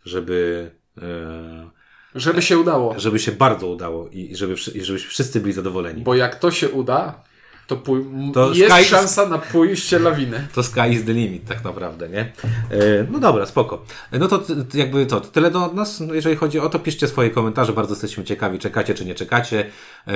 żeby. 0.05 0.71
E, 1.03 1.71
żeby 2.15 2.43
się 2.43 2.59
udało. 2.59 2.99
Żeby 2.99 3.19
się 3.19 3.33
bardzo 3.33 3.67
udało 3.67 4.09
i 4.09 4.37
żeby, 4.37 4.55
i 4.75 4.85
żebyśmy 4.85 5.11
wszyscy 5.11 5.41
byli 5.41 5.53
zadowoleni. 5.53 6.03
Bo 6.03 6.15
jak 6.15 6.39
to 6.39 6.51
się 6.51 6.69
uda, 6.69 7.23
to, 7.71 7.77
pój- 7.77 8.33
to 8.33 8.53
jest 8.55 8.75
sky... 8.75 8.85
szansa 8.85 9.29
na 9.29 9.39
pójście 9.39 9.99
lawiny. 9.99 10.47
To 10.55 10.63
sky 10.63 10.89
is 10.91 11.05
the 11.05 11.13
limit, 11.13 11.45
tak 11.49 11.65
naprawdę, 11.65 12.09
nie? 12.09 12.21
E, 12.21 13.07
no 13.11 13.19
dobra, 13.19 13.47
spoko. 13.47 13.85
No 14.13 14.29
to 14.29 14.43
jakby 14.75 15.07
to, 15.07 15.21
to 15.21 15.29
tyle 15.29 15.51
do 15.51 15.73
nas, 15.73 16.03
jeżeli 16.13 16.37
chodzi 16.37 16.59
o 16.59 16.69
to. 16.69 16.79
Piszcie 16.79 17.09
swoje 17.09 17.31
komentarze, 17.31 17.73
bardzo 17.73 17.95
jesteśmy 17.95 18.25
ciekawi, 18.25 18.59
czekacie 18.59 18.95
czy 18.95 19.05
nie 19.05 19.15
czekacie. 19.15 19.67
E, 20.07 20.13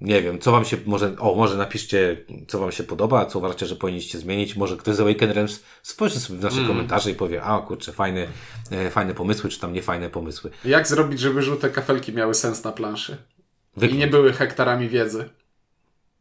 nie 0.00 0.22
wiem, 0.22 0.38
co 0.38 0.52
wam 0.52 0.64
się, 0.64 0.76
może, 0.86 1.16
o, 1.18 1.34
może 1.34 1.56
napiszcie, 1.56 2.24
co 2.48 2.58
wam 2.58 2.72
się 2.72 2.84
podoba, 2.84 3.26
co 3.26 3.38
uważacie, 3.38 3.66
że 3.66 3.76
powinniście 3.76 4.18
zmienić. 4.18 4.56
Może 4.56 4.76
ktoś 4.76 4.94
z 4.94 5.00
Awaken 5.00 5.30
Realms 5.30 5.62
spojrzy 5.82 6.20
sobie 6.20 6.38
w 6.38 6.42
nasze 6.42 6.56
mm. 6.56 6.68
komentarze 6.68 7.10
i 7.10 7.14
powie, 7.14 7.42
a 7.42 7.60
kurczę, 7.60 7.92
fajne, 7.92 8.26
e, 8.70 8.90
fajne 8.90 9.14
pomysły, 9.14 9.50
czy 9.50 9.60
tam 9.60 9.72
niefajne 9.72 10.10
pomysły. 10.10 10.50
Jak 10.64 10.88
zrobić, 10.88 11.20
żeby 11.20 11.42
żółte 11.42 11.70
kafelki 11.70 12.12
miały 12.12 12.34
sens 12.34 12.64
na 12.64 12.72
planszy? 12.72 13.16
Wygląd. 13.76 13.94
I 13.94 13.98
nie 13.98 14.06
były 14.06 14.32
hektarami 14.32 14.88
wiedzy. 14.88 15.28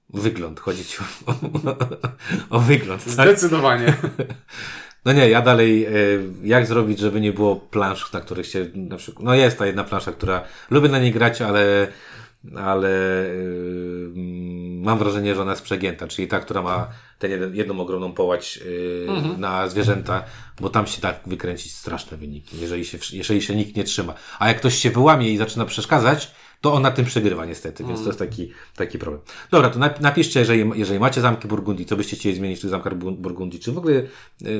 Wygląd, 0.09 0.59
chodzi 0.59 0.85
ci 0.85 0.97
o, 1.25 1.31
o, 1.31 1.77
o 2.57 2.59
wygląd. 2.59 3.03
Tak? 3.03 3.11
Zdecydowanie. 3.11 3.93
No 5.05 5.13
nie, 5.13 5.29
ja 5.29 5.41
dalej, 5.41 5.85
e, 5.85 5.91
jak 6.43 6.65
zrobić, 6.65 6.99
żeby 6.99 7.21
nie 7.21 7.33
było 7.33 7.55
plansz, 7.55 8.13
na 8.13 8.21
których 8.21 8.47
się, 8.47 8.67
na 8.75 8.97
przykład, 8.97 9.25
no 9.25 9.35
jest 9.35 9.57
ta 9.57 9.65
jedna 9.65 9.83
plansza, 9.83 10.11
która, 10.11 10.43
lubię 10.69 10.89
na 10.89 10.99
niej 10.99 11.11
grać, 11.11 11.41
ale, 11.41 11.87
ale 12.57 12.89
yy, 13.33 14.11
mam 14.81 14.99
wrażenie, 14.99 15.35
że 15.35 15.41
ona 15.41 15.51
jest 15.51 15.63
przegięta, 15.63 16.07
czyli 16.07 16.27
ta, 16.27 16.39
która 16.39 16.61
ma 16.61 16.87
tę 17.19 17.27
jedną 17.53 17.79
ogromną 17.79 18.13
połać 18.13 18.57
yy, 18.57 19.05
mhm. 19.09 19.41
na 19.41 19.67
zwierzęta, 19.67 20.23
bo 20.61 20.69
tam 20.69 20.87
się 20.87 21.01
tak 21.01 21.19
wykręcić 21.25 21.75
straszne 21.75 22.17
wyniki, 22.17 22.59
jeżeli 22.59 22.85
się, 22.85 22.97
jeżeli 23.13 23.41
się 23.41 23.55
nikt 23.55 23.75
nie 23.75 23.83
trzyma. 23.83 24.13
A 24.39 24.47
jak 24.47 24.57
ktoś 24.57 24.75
się 24.75 24.91
wyłamie 24.91 25.29
i 25.29 25.37
zaczyna 25.37 25.65
przeszkadzać, 25.65 26.31
to 26.61 26.73
on 26.73 26.81
na 26.81 26.91
tym 26.91 27.05
przegrywa 27.05 27.45
niestety, 27.45 27.83
więc 27.83 27.99
to 27.99 28.07
jest 28.07 28.19
taki, 28.19 28.51
taki 28.75 28.99
problem. 28.99 29.21
Dobra, 29.51 29.69
to 29.69 29.79
napiszcie, 30.01 30.39
jeżeli, 30.39 30.71
jeżeli 30.75 30.99
macie 30.99 31.21
zamki 31.21 31.47
Burgundii, 31.47 31.85
co 31.85 31.95
byście 31.95 32.17
chcieli 32.17 32.35
zmienić 32.35 32.57
w 32.57 32.61
tych 32.61 32.69
zamkach 32.69 32.95
Burgundii, 32.95 33.59
czy 33.59 33.71
w 33.71 33.77
ogóle 33.77 33.93
y, 33.93 34.07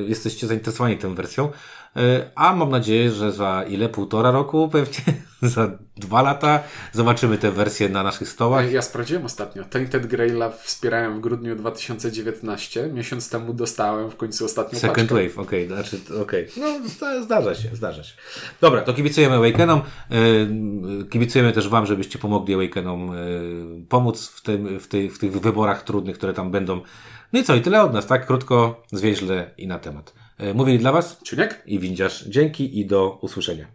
jesteście 0.08 0.46
zainteresowani 0.46 0.98
tą 0.98 1.14
wersją, 1.14 1.52
E, 1.96 2.30
a 2.34 2.56
mam 2.56 2.70
nadzieję, 2.70 3.10
że 3.10 3.32
za 3.32 3.64
ile? 3.68 3.88
Półtora 3.88 4.30
roku? 4.30 4.68
Pewnie 4.68 5.22
za 5.54 5.78
dwa 5.96 6.22
lata 6.22 6.62
zobaczymy 6.92 7.38
tę 7.38 7.50
wersję 7.50 7.88
na 7.88 8.02
naszych 8.02 8.28
stołach. 8.28 8.72
Ja 8.72 8.82
sprawdziłem 8.82 9.24
ostatnio. 9.24 9.64
Tainted 9.64 10.06
Grail 10.06 10.42
wspierałem 10.62 11.16
w 11.16 11.20
grudniu 11.20 11.56
2019. 11.56 12.88
Miesiąc 12.92 13.30
temu 13.30 13.54
dostałem 13.54 14.10
w 14.10 14.16
końcu 14.16 14.44
ostatnią 14.44 14.78
Second 14.78 15.08
paczkę. 15.08 15.28
Wave, 15.28 15.38
okej. 15.38 15.64
Okay, 15.64 15.76
znaczy. 15.76 16.00
Okay. 16.22 16.46
No, 16.56 17.22
zdarza 17.22 17.54
się, 17.54 17.68
zdarza 17.72 18.04
się. 18.04 18.14
Dobra, 18.60 18.82
to 18.82 18.94
kibicujemy 18.94 19.34
Awakenom. 19.34 19.80
E, 19.80 21.04
kibicujemy 21.10 21.52
też 21.52 21.68
Wam, 21.68 21.86
żebyście 21.86 22.18
pomogli 22.18 22.54
Awakenom 22.54 23.10
e, 23.10 23.16
pomóc 23.88 24.28
w, 24.28 24.42
tym, 24.42 24.80
w, 24.80 24.88
tych, 24.88 25.14
w 25.14 25.18
tych 25.18 25.40
wyborach 25.40 25.82
trudnych, 25.82 26.18
które 26.18 26.32
tam 26.32 26.50
będą. 26.50 26.80
No 27.32 27.40
i 27.40 27.44
co, 27.44 27.54
i 27.54 27.60
tyle 27.60 27.82
od 27.82 27.92
nas, 27.92 28.06
tak? 28.06 28.26
Krótko, 28.26 28.82
zwięźle 28.92 29.50
i 29.58 29.66
na 29.66 29.78
temat. 29.78 30.14
E, 30.38 30.54
mówili 30.54 30.78
dla 30.78 30.92
Was 30.92 31.20
Czuniek 31.22 31.62
i 31.66 31.78
Windziarz. 31.78 32.24
Dzięki 32.28 32.80
i 32.80 32.86
do 32.86 33.18
usłyszenia. 33.22 33.66